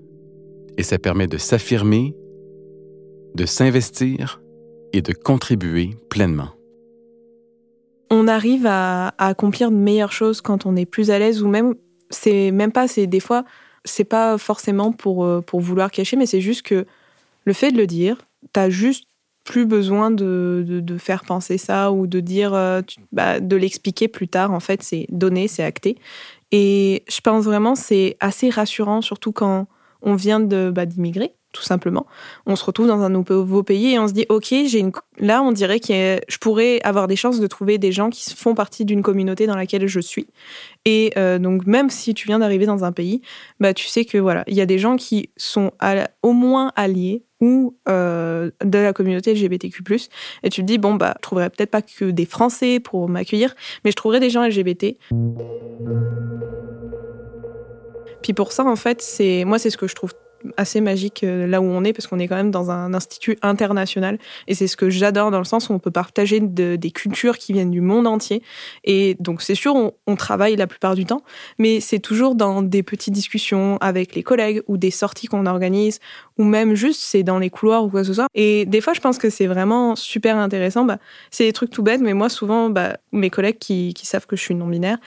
Et 0.78 0.84
ça 0.84 0.98
permet 0.98 1.28
de 1.28 1.38
s'affirmer, 1.38 2.16
de 3.36 3.46
s'investir 3.46 4.42
et 4.94 5.02
de 5.02 5.14
contribuer 5.14 5.92
pleinement. 6.10 6.50
On 8.10 8.28
arrive 8.28 8.66
à, 8.66 9.14
accomplir 9.18 9.72
de 9.72 9.76
meilleures 9.76 10.14
choses 10.14 10.42
quand 10.42 10.66
on 10.66 10.76
est 10.76 10.86
plus 10.86 11.12
à 11.12 11.20
l'aise 11.20 11.44
ou 11.44 11.48
même, 11.48 11.76
c'est 12.10 12.52
même 12.52 12.72
pas, 12.72 12.88
c'est 12.88 13.08
des 13.08 13.20
fois, 13.20 13.44
c'est 13.84 14.06
pas 14.06 14.38
forcément 14.38 14.92
pour, 14.92 15.26
euh, 15.26 15.42
vouloir 15.54 15.92
cacher, 15.92 16.16
mais 16.16 16.26
c'est 16.26 16.42
juste 16.42 16.62
que 16.62 16.86
le 17.44 17.54
fait 17.54 17.72
de 17.72 17.78
le 17.78 17.88
dire, 17.88 18.18
t'as 18.54 18.70
juste 18.70 19.08
plus 19.44 19.66
besoin 19.66 20.10
de, 20.10 20.66
de, 20.68 20.98
faire 20.98 21.24
penser 21.24 21.60
ça 21.60 21.92
ou 21.92 22.08
de 22.08 22.20
dire, 22.20 22.54
euh, 22.56 22.82
bah, 23.12 23.40
de 23.40 23.56
l'expliquer 23.56 24.08
plus 24.08 24.28
tard. 24.28 24.52
En 24.52 24.60
fait, 24.60 24.82
c'est 24.82 25.06
donné, 25.10 25.48
c'est 25.48 25.64
acté. 25.64 25.98
Et 26.52 27.04
je 27.08 27.22
pense 27.22 27.46
vraiment 27.46 27.76
c'est 27.76 28.18
assez 28.20 28.50
rassurant, 28.50 29.02
surtout 29.02 29.32
quand 29.32 29.68
on 30.02 30.16
vient 30.16 30.40
de 30.40 30.72
bah, 30.74 30.86
d'immigrer 30.88 31.34
tout 31.56 31.64
simplement. 31.64 32.06
On 32.46 32.56
se 32.58 32.66
retrouve 32.66 32.88
dans 32.88 33.02
un 33.02 33.10
nouveau 33.10 33.64
pays 33.64 33.94
et 33.94 34.00
on 34.00 34.08
se 34.08 34.14
dit 34.14 34.26
ok, 34.28 34.48
j'ai 34.50 34.80
une... 34.80 34.92
là 35.18 35.42
on 35.42 35.54
dirait 35.54 35.80
que 35.80 36.20
je 36.28 36.38
pourrais 36.38 36.82
avoir 36.84 37.08
des 37.08 37.16
chances 37.16 37.40
de 37.40 37.48
trouver 37.48 37.78
des 37.78 37.94
gens 37.94 38.10
qui 38.10 38.36
font 38.36 38.56
partie 38.56 38.84
d'une 38.84 39.02
communauté 39.02 39.48
dans 39.48 39.56
laquelle 39.56 39.88
je 39.88 40.00
suis. 40.02 40.28
Et 40.84 41.14
euh, 41.18 41.40
donc 41.40 41.66
même 41.66 41.90
si 41.90 42.14
tu 42.14 42.28
viens 42.28 42.40
d'arriver 42.40 42.66
dans 42.66 42.84
un 42.84 42.92
pays, 42.92 43.22
bah 43.62 43.74
tu 43.74 43.88
sais 43.88 44.04
que 44.04 44.18
voilà, 44.18 44.44
il 44.48 44.56
y 44.56 44.62
a 44.62 44.66
des 44.66 44.78
gens 44.78 44.98
qui 44.98 45.30
sont 45.38 45.72
au 46.22 46.34
moins 46.34 46.74
alliés 46.76 47.24
ou 47.40 47.78
euh, 47.88 48.52
de 48.64 48.78
la 48.78 48.92
communauté 48.92 49.34
LGBTQ+. 49.34 49.82
Et 50.44 50.50
tu 50.50 50.62
te 50.62 50.66
dis, 50.66 50.78
bon, 50.78 50.96
bah, 50.96 51.14
je 51.18 51.22
trouverais 51.22 51.50
peut-être 51.50 51.70
pas 51.70 51.82
que 51.82 52.06
des 52.06 52.26
Français 52.26 52.80
pour 52.80 53.10
m'accueillir, 53.10 53.56
mais 53.84 53.92
je 53.92 53.96
trouverais 53.96 54.20
des 54.20 54.30
gens 54.30 54.46
LGBT. 54.46 54.98
Puis 58.24 58.34
pour 58.34 58.52
ça, 58.52 58.66
en 58.66 58.76
fait, 58.76 59.02
c'est 59.02 59.44
moi, 59.46 59.60
c'est 59.60 59.70
ce 59.70 59.78
que 59.78 59.88
je 59.88 59.96
trouve 59.96 60.14
assez 60.58 60.82
magique 60.82 61.24
euh, 61.24 61.48
là 61.48 61.62
où 61.62 61.66
on 61.66 61.84
est 61.84 61.94
parce 61.94 62.08
qu'on 62.08 62.20
est 62.20 62.28
quand 62.28 62.36
même 62.36 62.52
dans 62.52 62.72
un 62.72 62.94
institut 62.94 63.38
international. 63.42 64.18
Et 64.48 64.56
c'est 64.56 64.68
ce 64.68 64.78
que 64.78 64.90
j'adore 64.90 65.32
dans 65.32 65.40
le 65.40 65.46
sens 65.46 65.70
où 65.70 65.74
on 65.74 65.80
peut 65.80 65.92
partager 65.92 66.40
des 66.40 66.92
cultures 66.92 67.38
qui 67.38 67.54
viennent 67.54 67.72
du 67.72 67.82
monde 67.82 68.08
entier. 68.08 68.42
Et 68.84 69.16
donc 69.20 69.42
c'est 69.42 69.56
sûr 69.56 69.76
on, 69.76 70.16
travaille 70.16 70.56
la 70.56 70.66
plupart 70.66 70.96
du 70.96 71.06
temps 71.06 71.24
mais 71.60 71.82
c'est 71.82 72.00
toujours 72.00 72.36
dans 72.36 72.62
des 72.62 72.84
petites 72.84 73.14
discussions 73.14 73.78
avec 73.82 74.16
les 74.16 74.24
collègues 74.24 74.62
ou 74.68 74.78
des 74.78 74.92
sorties 74.92 75.28
qu'on 75.28 75.46
organise 75.46 76.00
ou 76.38 76.46
même 76.46 76.74
juste 76.74 77.02
c'est 77.02 77.24
dans 77.24 77.38
les 77.38 77.50
couloirs 77.50 77.84
ou 77.84 77.90
quoi 77.90 78.02
que 78.02 78.08
ce 78.08 78.14
soit. 78.14 78.28
Et 78.34 78.66
des 78.66 78.82
fois 78.82 78.94
je 78.94 79.02
pense 79.02 79.18
que 79.18 79.30
c'est 79.30 79.48
vraiment 79.48 79.96
super 79.96 80.38
intéressant. 80.38 80.86
Bah, 80.86 81.00
c'est 81.32 81.46
des 81.46 81.54
trucs 81.54 81.72
tout 81.72 81.84
bêtes 81.84 82.02
mais 82.02 82.14
moi 82.14 82.30
souvent 82.30 82.70
bah, 82.70 82.98
mes 83.12 83.30
collègues 83.30 83.60
qui, 83.60 83.94
qui 83.94 84.06
savent 84.06 84.26
que 84.26 84.36
je 84.36 84.42
suis 84.42 84.56
non 84.56 84.68
binaire 84.68 85.00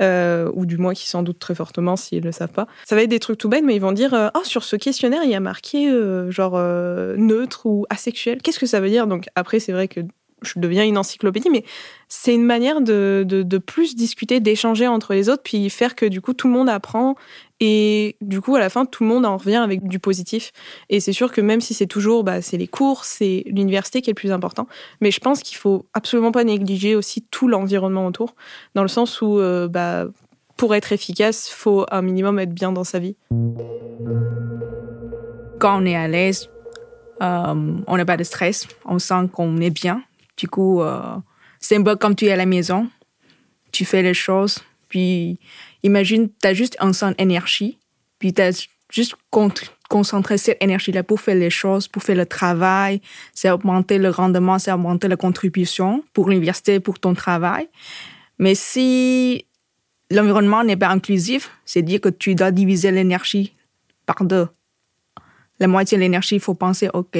euh, 0.00 0.50
ou 0.54 0.66
du 0.66 0.78
moins 0.78 0.94
qui 0.94 1.08
s'en 1.08 1.22
doutent 1.22 1.38
très 1.38 1.54
fortement 1.54 1.96
s'ils 1.96 2.20
ne 2.20 2.26
le 2.26 2.32
savent 2.32 2.52
pas. 2.52 2.66
Ça 2.84 2.96
va 2.96 3.02
être 3.02 3.10
des 3.10 3.20
trucs 3.20 3.38
tout 3.38 3.48
bêtes, 3.48 3.64
mais 3.64 3.74
ils 3.74 3.80
vont 3.80 3.92
dire 3.92 4.14
euh, 4.14 4.28
Oh, 4.34 4.44
sur 4.44 4.64
ce 4.64 4.76
questionnaire, 4.76 5.22
il 5.24 5.30
y 5.30 5.34
a 5.34 5.40
marqué 5.40 5.90
euh, 5.90 6.30
genre 6.30 6.58
neutre 7.16 7.66
ou 7.66 7.86
asexuel. 7.90 8.42
Qu'est-ce 8.42 8.58
que 8.58 8.66
ça 8.66 8.80
veut 8.80 8.88
dire? 8.88 9.06
Donc 9.06 9.26
après, 9.34 9.60
c'est 9.60 9.72
vrai 9.72 9.88
que 9.88 10.00
je 10.42 10.58
deviens 10.58 10.84
une 10.84 10.98
encyclopédie, 10.98 11.50
mais 11.50 11.64
c'est 12.08 12.34
une 12.34 12.44
manière 12.44 12.80
de, 12.80 13.24
de, 13.26 13.58
plus 13.58 13.94
discuter, 13.94 14.40
d'échanger 14.40 14.86
entre 14.88 15.14
les 15.14 15.28
autres, 15.28 15.42
puis 15.42 15.70
faire 15.70 15.94
que 15.94 16.06
du 16.06 16.20
coup 16.20 16.34
tout 16.34 16.48
le 16.48 16.52
monde 16.52 16.68
apprend 16.68 17.14
et 17.60 18.16
du 18.20 18.40
coup 18.40 18.56
à 18.56 18.58
la 18.58 18.70
fin 18.70 18.86
tout 18.86 19.04
le 19.04 19.08
monde 19.08 19.26
en 19.26 19.36
revient 19.36 19.56
avec 19.56 19.86
du 19.86 19.98
positif. 19.98 20.52
Et 20.88 20.98
c'est 20.98 21.12
sûr 21.12 21.30
que 21.30 21.40
même 21.40 21.60
si 21.60 21.74
c'est 21.74 21.86
toujours, 21.86 22.24
bah, 22.24 22.42
c'est 22.42 22.56
les 22.56 22.66
cours, 22.66 23.04
c'est 23.04 23.44
l'université 23.46 24.02
qui 24.02 24.10
est 24.10 24.12
le 24.12 24.16
plus 24.16 24.32
important, 24.32 24.66
mais 25.00 25.10
je 25.10 25.20
pense 25.20 25.42
qu'il 25.42 25.56
faut 25.56 25.86
absolument 25.94 26.32
pas 26.32 26.44
négliger 26.44 26.96
aussi 26.96 27.22
tout 27.30 27.48
l'environnement 27.48 28.06
autour, 28.06 28.34
dans 28.74 28.82
le 28.82 28.88
sens 28.88 29.20
où 29.20 29.38
euh, 29.38 29.68
bah, 29.68 30.06
pour 30.56 30.74
être 30.74 30.92
efficace, 30.92 31.48
faut 31.48 31.86
un 31.90 32.02
minimum 32.02 32.38
être 32.38 32.52
bien 32.52 32.72
dans 32.72 32.84
sa 32.84 32.98
vie. 32.98 33.16
Quand 35.58 35.80
on 35.80 35.86
est 35.86 35.96
à 35.96 36.08
l'aise, 36.08 36.50
euh, 37.22 37.54
on 37.86 37.96
n'a 37.96 38.04
pas 38.04 38.16
de 38.16 38.24
stress, 38.24 38.66
on 38.84 38.98
sent 38.98 39.28
qu'on 39.32 39.58
est 39.58 39.70
bien 39.70 40.02
du 40.40 40.48
coup, 40.48 40.80
euh, 40.80 41.16
c'est 41.58 41.76
un 41.76 41.82
peu 41.82 41.96
comme 41.96 42.14
tu 42.14 42.26
es 42.26 42.32
à 42.32 42.36
la 42.36 42.46
maison, 42.46 42.88
tu 43.72 43.84
fais 43.84 44.02
les 44.02 44.14
choses, 44.14 44.58
puis 44.88 45.38
imagine, 45.82 46.30
tu 46.40 46.48
as 46.48 46.54
juste 46.54 46.76
un 46.80 46.94
sens 46.94 47.14
d'énergie, 47.14 47.78
puis 48.18 48.32
tu 48.32 48.40
as 48.40 48.66
juste 48.90 49.16
concentré 49.90 50.38
cette 50.38 50.62
énergie-là 50.62 51.02
pour 51.02 51.20
faire 51.20 51.34
les 51.34 51.50
choses, 51.50 51.88
pour 51.88 52.02
faire 52.02 52.16
le 52.16 52.24
travail, 52.24 53.02
c'est 53.34 53.50
augmenter 53.50 53.98
le 53.98 54.08
rendement, 54.08 54.58
c'est 54.58 54.72
augmenter 54.72 55.08
la 55.08 55.16
contribution 55.16 56.02
pour 56.14 56.30
l'université, 56.30 56.80
pour 56.80 56.98
ton 56.98 57.12
travail. 57.12 57.68
Mais 58.38 58.54
si 58.54 59.44
l'environnement 60.10 60.64
n'est 60.64 60.78
pas 60.78 60.88
inclusif, 60.88 61.50
c'est 61.66 61.82
dire 61.82 62.00
que 62.00 62.08
tu 62.08 62.34
dois 62.34 62.50
diviser 62.50 62.90
l'énergie 62.90 63.54
par 64.06 64.24
deux. 64.24 64.48
La 65.58 65.68
moitié 65.68 65.98
de 65.98 66.02
l'énergie, 66.02 66.36
il 66.36 66.40
faut 66.40 66.54
penser, 66.54 66.88
OK, 66.94 67.18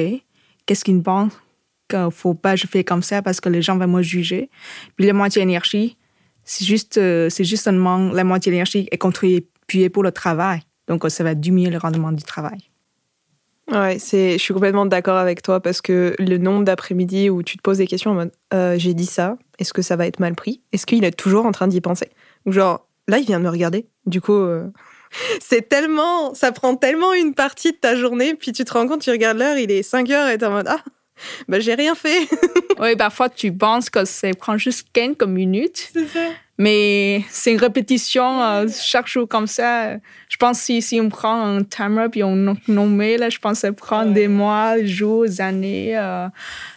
qu'est-ce 0.65 0.83
qu'il 0.83 1.03
pense 1.03 1.33
qu'il 1.91 2.11
faut 2.11 2.33
pas 2.33 2.55
je 2.55 2.67
fais 2.67 2.83
comme 2.83 3.03
ça 3.03 3.21
parce 3.21 3.41
que 3.41 3.49
les 3.49 3.61
gens 3.61 3.77
vont 3.77 3.87
me 3.87 4.01
juger. 4.01 4.49
Puis 4.95 5.05
la 5.05 5.13
moitié 5.13 5.41
énergie, 5.41 5.97
c'est 6.43 6.65
juste, 6.65 6.97
euh, 6.97 7.29
c'est 7.29 7.43
juste 7.43 7.63
seulement 7.63 8.11
la 8.11 8.23
moitié 8.23 8.51
d'énergie 8.51 8.87
est 8.91 8.97
contribuée 8.97 9.89
pour 9.91 10.03
le 10.03 10.11
travail. 10.11 10.61
Donc, 10.87 11.03
ça 11.09 11.23
va 11.23 11.35
diminuer 11.35 11.69
le 11.69 11.77
rendement 11.77 12.11
du 12.11 12.23
travail. 12.23 12.59
Ouais, 13.71 13.99
c'est, 13.99 14.33
je 14.33 14.37
suis 14.37 14.53
complètement 14.53 14.85
d'accord 14.85 15.15
avec 15.15 15.41
toi 15.41 15.61
parce 15.61 15.79
que 15.81 16.13
le 16.19 16.37
nombre 16.37 16.65
d'après-midi 16.65 17.29
où 17.29 17.41
tu 17.43 17.55
te 17.55 17.61
poses 17.61 17.77
des 17.77 17.87
questions 17.87 18.11
en 18.11 18.15
mode 18.15 18.31
euh, 18.53 18.75
j'ai 18.77 18.93
dit 18.93 19.05
ça, 19.05 19.37
est-ce 19.59 19.71
que 19.71 19.81
ça 19.81 19.95
va 19.95 20.07
être 20.07 20.19
mal 20.19 20.35
pris? 20.35 20.61
Est-ce 20.73 20.85
qu'il 20.85 21.05
est 21.05 21.11
toujours 21.11 21.45
en 21.45 21.53
train 21.53 21.67
d'y 21.67 21.79
penser? 21.79 22.09
Ou 22.45 22.51
genre 22.51 22.87
là, 23.07 23.19
il 23.19 23.25
vient 23.25 23.39
de 23.39 23.45
me 23.45 23.49
regarder. 23.49 23.87
Du 24.05 24.19
coup, 24.19 24.33
euh, 24.33 24.67
c'est 25.39 25.69
tellement, 25.69 26.33
ça 26.33 26.51
prend 26.51 26.75
tellement 26.75 27.13
une 27.13 27.33
partie 27.33 27.71
de 27.71 27.77
ta 27.77 27.95
journée, 27.95 28.35
puis 28.35 28.51
tu 28.51 28.65
te 28.65 28.73
rends 28.73 28.87
compte, 28.87 29.01
tu 29.01 29.11
regardes 29.11 29.37
l'heure, 29.37 29.57
il 29.57 29.71
est 29.71 29.83
5 29.83 30.09
heures 30.09 30.27
et 30.27 30.37
t'es 30.37 30.45
en 30.45 30.51
mode 30.51 30.67
ah, 30.67 30.83
ben, 31.47 31.61
j'ai 31.61 31.75
rien 31.75 31.95
fait. 31.95 32.27
oui, 32.79 32.95
parfois 32.95 33.29
tu 33.29 33.51
penses 33.51 33.89
que 33.89 34.05
ça 34.05 34.29
prend 34.33 34.57
juste 34.57 34.87
quelques 34.93 35.23
minutes. 35.23 35.89
C'est 35.93 36.07
ça. 36.07 36.27
Mais 36.57 37.23
c'est 37.29 37.53
une 37.53 37.59
répétition 37.59 38.43
euh, 38.43 38.67
chaque 38.71 39.07
jour 39.07 39.27
comme 39.27 39.47
ça. 39.47 39.95
Je 40.29 40.37
pense 40.37 40.59
si, 40.59 40.81
si 40.83 41.01
on 41.01 41.09
prend 41.09 41.41
un 41.41 41.63
timer 41.63 42.07
puis 42.11 42.23
on 42.23 42.35
nomme, 42.67 43.01
là, 43.01 43.29
je 43.29 43.39
pense 43.39 43.53
que 43.53 43.67
ça 43.67 43.73
prend 43.73 44.05
des 44.05 44.27
mois, 44.27 44.77
des 44.77 44.87
jours, 44.87 45.23
des 45.23 45.41
années. 45.41 45.97
Euh. 45.97 46.27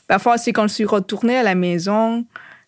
Parfois, 0.09 0.38
c'est 0.38 0.52
quand 0.54 0.66
je 0.68 0.74
suis 0.74 0.85
retournée 0.87 1.37
à 1.37 1.42
la 1.42 1.54
maison, 1.54 2.24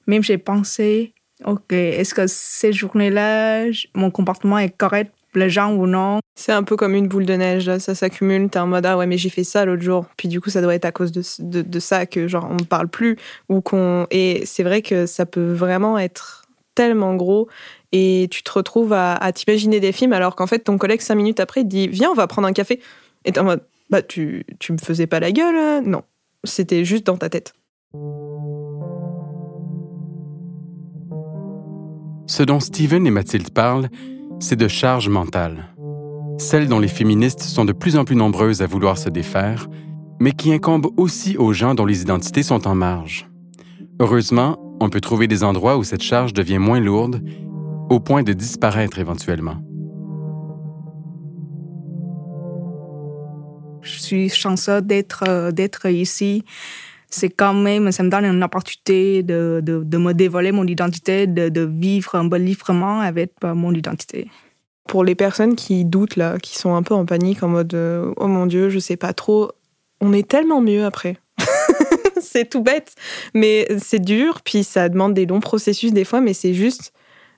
même 0.07 0.23
j'ai 0.23 0.37
pensé, 0.37 1.15
OK, 1.45 1.73
est-ce 1.73 2.15
que 2.15 2.27
ces 2.27 2.75
journées-là, 2.75 3.67
mon 3.95 4.11
comportement 4.11 4.59
est 4.59 4.77
correct 4.77 5.13
les 5.37 5.51
gens 5.51 5.75
ou 5.75 5.87
non. 5.87 6.21
C'est 6.35 6.53
un 6.53 6.63
peu 6.63 6.77
comme 6.77 6.95
une 6.95 7.09
boule 7.09 7.27
de 7.27 7.35
neige, 7.35 7.67
là. 7.67 7.79
ça 7.79 7.95
s'accumule, 7.95 8.49
t'es 8.49 8.59
en 8.59 8.67
mode 8.67 8.87
ah 8.87 8.97
ouais 8.97 9.07
mais 9.07 9.19
j'ai 9.19 9.29
fait 9.29 9.45
ça 9.45 9.65
l'autre 9.65 9.83
jour, 9.83 10.07
puis 10.17 10.29
du 10.29 10.41
coup 10.41 10.51
ça 10.51 10.61
doit 10.61 10.75
être 10.75 10.85
à 10.85 10.93
cause 10.93 11.13
de, 11.13 11.23
de, 11.63 11.81
ça 11.81 12.07
que 12.07 12.29
genre 12.29 12.47
on 12.51 12.55
ne 12.55 12.65
parle 12.65 12.89
plus 12.89 13.17
ou 13.49 13.61
qu'on 13.61 14.07
et 14.11 14.45
c'est 14.45 14.63
vrai 14.63 14.83
que 14.83 15.07
ça 15.07 15.27
peut 15.27 15.53
vraiment 15.53 15.99
être 15.99 16.47
tellement 16.75 17.15
gros 17.15 17.49
et 17.93 18.29
tu 18.31 18.43
te 18.43 18.53
retrouves 18.53 18.93
à, 18.93 19.15
à 19.15 19.33
t'imaginer 19.33 19.81
des 19.81 19.93
films 19.93 20.13
alors 20.13 20.37
qu'en 20.37 20.47
fait 20.47 20.59
ton 20.59 20.77
collègue 20.77 21.01
cinq 21.01 21.15
minutes 21.15 21.41
après 21.41 21.65
dit 21.65 21.89
viens 21.89 22.11
on 22.11 22.15
va 22.15 22.27
prendre 22.27 22.47
un 22.49 22.53
café 22.53 22.81
et 23.25 23.33
t'es 23.33 23.41
en 23.41 23.45
mode 23.45 23.63
bah 23.89 24.03
tu 24.03 24.45
tu 24.59 24.73
me 24.73 24.79
faisais 24.79 25.07
pas 25.07 25.21
la 25.21 25.33
gueule 25.33 25.57
hein 25.57 25.83
non 25.85 26.03
c'était 26.47 26.85
juste 26.85 27.07
dans 27.07 27.17
ta 27.17 27.29
tête. 27.29 27.55
Ce 32.29 32.43
dont 32.43 32.61
Steven 32.61 33.07
et 33.07 33.11
Mathilde 33.11 33.51
parlent, 33.51 33.89
c'est 34.39 34.57
de 34.57 34.69
charge 34.69 35.09
mentale. 35.09 35.69
Celle 36.39 36.69
dont 36.69 36.79
les 36.79 36.89
féministes 36.89 37.43
sont 37.43 37.65
de 37.65 37.73
plus 37.73 37.97
en 37.97 38.05
plus 38.05 38.17
nombreuses 38.17 38.63
à 38.63 38.67
vouloir 38.67 38.99
se 38.99 39.09
défaire, 39.09 39.69
mais 40.21 40.33
qui 40.33 40.53
incombe 40.53 40.89
aussi 40.97 41.37
aux 41.37 41.53
gens 41.53 41.75
dont 41.75 41.87
les 41.87 42.03
identités 42.03 42.43
sont 42.43 42.67
en 42.69 42.75
marge. 42.75 43.29
Heureusement, 44.01 44.59
on 44.81 44.91
peut 44.91 45.01
trouver 45.01 45.27
des 45.27 45.43
endroits 45.43 45.79
où 45.79 45.85
cette 45.85 46.03
charge 46.03 46.35
devient 46.35 46.59
moins 46.59 46.81
lourde, 46.81 47.23
au 47.89 48.01
point 48.01 48.23
de 48.23 48.33
disparaître 48.33 48.99
éventuellement. 48.99 49.57
Je 53.81 53.99
suis 54.01 54.29
chanceuse 54.29 54.83
d'être 54.83 55.25
euh, 55.29 55.53
d'être 55.53 55.89
ici 55.89 56.45
c'est 57.09 57.31
quand 57.31 57.55
même, 57.55 57.93
ça 57.93 58.03
me 58.03 58.11
donne 58.11 58.25
une 58.25 58.43
opportunité 58.43 59.23
de, 59.23 59.61
de, 59.63 59.83
de 59.85 59.99
me 59.99 60.13
dévoiler 60.13 60.53
mon 60.53 60.67
identité, 60.67 61.27
de, 61.27 61.49
de, 61.49 61.61
vivre 61.63 62.15
un 62.15 62.25
bon 62.25 62.43
librement 62.43 63.01
avec 63.01 63.33
euh, 63.45 63.55
mon 63.55 63.73
identité. 63.73 64.29
Pour 64.89 65.05
les 65.05 65.15
personnes 65.15 65.57
qui 65.57 65.85
doutent, 65.85 66.17
là, 66.17 66.39
qui 66.39 66.59
sont 66.59 66.75
un 66.75 66.83
peu 66.83 66.95
en 66.95 67.07
panique, 67.07 67.43
en 67.43 67.49
mode 67.49 67.75
euh, 67.75 68.13
Oh 68.17 68.27
mon 68.27 68.47
Dieu, 68.47 68.69
je 68.69 68.79
sais 68.79 68.97
pas 68.97 69.13
trop, 69.13 69.53
on 70.01 70.13
est 70.13 70.29
tellement 70.29 70.61
mieux 70.61 70.85
après. 70.85 71.17
c'est 72.21 72.49
tout 72.49 72.63
bête, 72.63 72.95
mais 73.35 73.67
c'est 73.79 73.99
dur, 73.99 74.41
puis 74.43 74.65
ça 74.65 74.89
demande 74.89 75.15
des 75.15 75.27
longs 75.27 75.41
processus 75.41 75.93
des 75.93 76.05
fois, 76.05 76.21
mais 76.21 76.35
c'est 76.35 76.55
juste, 76.55 76.93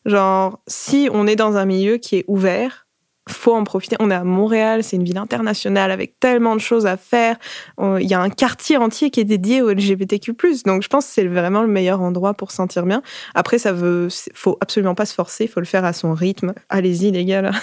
genre, 0.05 0.61
si 0.67 1.09
on 1.13 1.27
est 1.27 1.37
dans 1.37 1.57
un 1.57 1.65
milieu 1.65 1.99
qui 1.99 2.17
est 2.17 2.25
ouvert, 2.27 2.88
faut 3.29 3.55
en 3.55 3.65
profiter. 3.65 3.97
On 4.01 4.11
est 4.11 4.15
à 4.15 4.25
Montréal, 4.25 4.83
c'est 4.83 4.97
une 4.97 5.05
ville 5.05 5.19
internationale 5.19 5.91
avec 5.91 6.19
tellement 6.21 6.55
de 6.57 6.61
choses 6.61 6.87
à 6.87 6.97
faire. 6.97 7.37
Il 7.81 8.07
y 8.07 8.15
a 8.15 8.21
un 8.21 8.31
quartier 8.31 8.77
entier 8.77 9.11
qui 9.11 9.21
est 9.21 9.25
dédié 9.25 9.63
au 9.63 9.71
LGBTQ+. 9.71 10.35
Donc 10.65 10.83
je 10.83 10.89
pense 10.89 11.07
que 11.07 11.13
c'est 11.13 11.27
vraiment 11.27 11.63
le 11.63 11.69
meilleur 11.69 12.01
endroit 12.01 12.35
pour 12.35 12.51
se 12.51 12.57
sentir 12.57 12.85
bien. 12.85 13.03
Après, 13.35 13.59
ça 13.59 13.73
veut, 13.73 14.09
faut 14.35 14.59
absolument 14.61 14.95
pas 14.95 15.07
se 15.07 15.15
forcer, 15.15 15.45
il 15.45 15.49
faut 15.49 15.61
le 15.61 15.67
faire 15.67 15.85
à 15.85 15.93
son 15.93 16.15
rythme. 16.15 16.55
Allez-y 16.69 17.11
les 17.11 17.25
gars. 17.25 17.51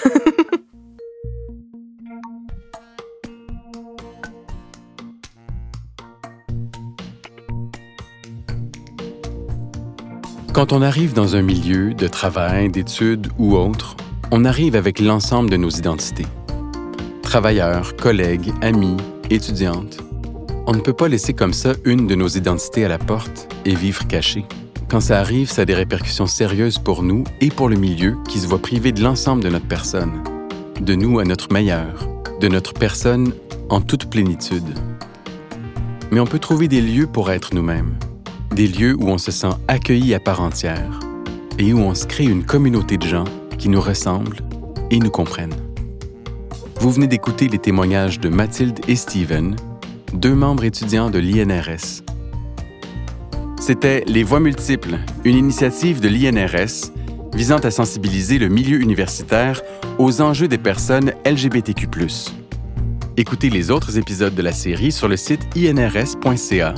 Quand 10.55 10.71
on 10.71 10.81
arrive 10.81 11.11
dans 11.11 11.35
un 11.35 11.41
milieu 11.41 11.93
de 11.93 12.07
travail, 12.07 12.69
d'études 12.69 13.27
ou 13.37 13.57
autre, 13.57 13.97
on 14.31 14.45
arrive 14.45 14.75
avec 14.75 14.99
l'ensemble 14.99 15.49
de 15.49 15.57
nos 15.57 15.69
identités. 15.69 16.25
Travailleurs, 17.21 17.95
collègues, 17.95 18.53
amis, 18.61 18.97
étudiantes. 19.29 19.99
On 20.67 20.73
ne 20.73 20.79
peut 20.79 20.93
pas 20.93 21.07
laisser 21.07 21.33
comme 21.33 21.53
ça 21.53 21.73
une 21.83 22.07
de 22.07 22.15
nos 22.15 22.27
identités 22.27 22.85
à 22.85 22.87
la 22.87 22.97
porte 22.97 23.47
et 23.65 23.75
vivre 23.75 24.07
caché. 24.07 24.45
Quand 24.89 24.99
ça 24.99 25.19
arrive, 25.19 25.49
ça 25.49 25.63
a 25.63 25.65
des 25.65 25.75
répercussions 25.75 26.27
sérieuses 26.27 26.79
pour 26.79 27.03
nous 27.03 27.23
et 27.41 27.49
pour 27.49 27.69
le 27.69 27.75
milieu 27.75 28.17
qui 28.27 28.39
se 28.39 28.47
voit 28.47 28.61
privé 28.61 28.91
de 28.91 29.01
l'ensemble 29.01 29.43
de 29.43 29.49
notre 29.49 29.67
personne, 29.67 30.23
de 30.79 30.95
nous 30.95 31.19
à 31.19 31.23
notre 31.23 31.51
meilleur, 31.51 32.07
de 32.39 32.47
notre 32.47 32.73
personne 32.73 33.33
en 33.69 33.81
toute 33.81 34.09
plénitude. 34.09 34.73
Mais 36.11 36.19
on 36.19 36.25
peut 36.25 36.39
trouver 36.39 36.67
des 36.67 36.81
lieux 36.81 37.07
pour 37.07 37.31
être 37.31 37.53
nous-mêmes, 37.53 37.95
des 38.55 38.67
lieux 38.67 38.95
où 38.95 39.09
on 39.09 39.17
se 39.17 39.31
sent 39.31 39.53
accueilli 39.67 40.13
à 40.13 40.19
part 40.19 40.41
entière 40.41 40.99
et 41.57 41.73
où 41.73 41.79
on 41.79 41.95
se 41.95 42.05
crée 42.05 42.25
une 42.25 42.43
communauté 42.43 42.97
de 42.97 43.07
gens 43.07 43.25
qui 43.57 43.69
nous 43.69 43.81
ressemblent 43.81 44.37
et 44.91 44.99
nous 44.99 45.09
comprennent. 45.09 45.55
Vous 46.79 46.91
venez 46.91 47.07
d'écouter 47.07 47.47
les 47.47 47.57
témoignages 47.57 48.19
de 48.19 48.29
Mathilde 48.29 48.79
et 48.87 48.95
Steven, 48.95 49.55
deux 50.13 50.35
membres 50.35 50.63
étudiants 50.63 51.09
de 51.09 51.19
l'INRS. 51.19 52.03
C'était 53.59 54.03
Les 54.05 54.23
Voix 54.23 54.39
multiples, 54.39 54.97
une 55.23 55.37
initiative 55.37 55.99
de 55.99 56.07
l'INRS 56.07 56.91
visant 57.33 57.59
à 57.59 57.71
sensibiliser 57.71 58.37
le 58.37 58.47
milieu 58.47 58.79
universitaire 58.79 59.61
aux 59.97 60.21
enjeux 60.21 60.47
des 60.47 60.57
personnes 60.57 61.13
LGBTQ. 61.25 61.87
Écoutez 63.17 63.49
les 63.49 63.71
autres 63.71 63.97
épisodes 63.97 64.35
de 64.35 64.41
la 64.41 64.51
série 64.51 64.91
sur 64.91 65.07
le 65.07 65.17
site 65.17 65.41
inrs.ca 65.55 66.75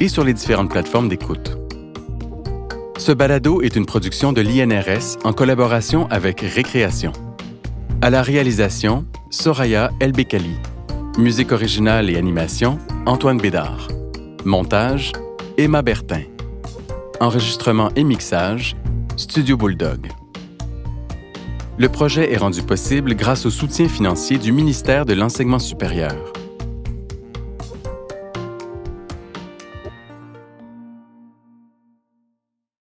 et 0.00 0.08
sur 0.08 0.24
les 0.24 0.34
différentes 0.34 0.70
plateformes 0.70 1.08
d'écoute. 1.08 1.63
Ce 3.06 3.12
balado 3.12 3.60
est 3.60 3.76
une 3.76 3.84
production 3.84 4.32
de 4.32 4.40
l'INRS 4.40 5.18
en 5.24 5.34
collaboration 5.34 6.06
avec 6.06 6.40
Récréation. 6.40 7.12
À 8.00 8.08
la 8.08 8.22
réalisation, 8.22 9.04
Soraya 9.28 9.90
Elbekali. 10.00 10.54
Musique 11.18 11.52
originale 11.52 12.08
et 12.08 12.16
animation, 12.16 12.78
Antoine 13.04 13.36
Bédard. 13.36 13.88
Montage, 14.46 15.12
Emma 15.58 15.82
Bertin. 15.82 16.22
Enregistrement 17.20 17.90
et 17.94 18.04
mixage, 18.04 18.74
Studio 19.18 19.58
Bulldog. 19.58 20.08
Le 21.76 21.90
projet 21.90 22.32
est 22.32 22.38
rendu 22.38 22.62
possible 22.62 23.14
grâce 23.16 23.44
au 23.44 23.50
soutien 23.50 23.86
financier 23.86 24.38
du 24.38 24.50
ministère 24.50 25.04
de 25.04 25.12
l'Enseignement 25.12 25.58
supérieur. 25.58 26.33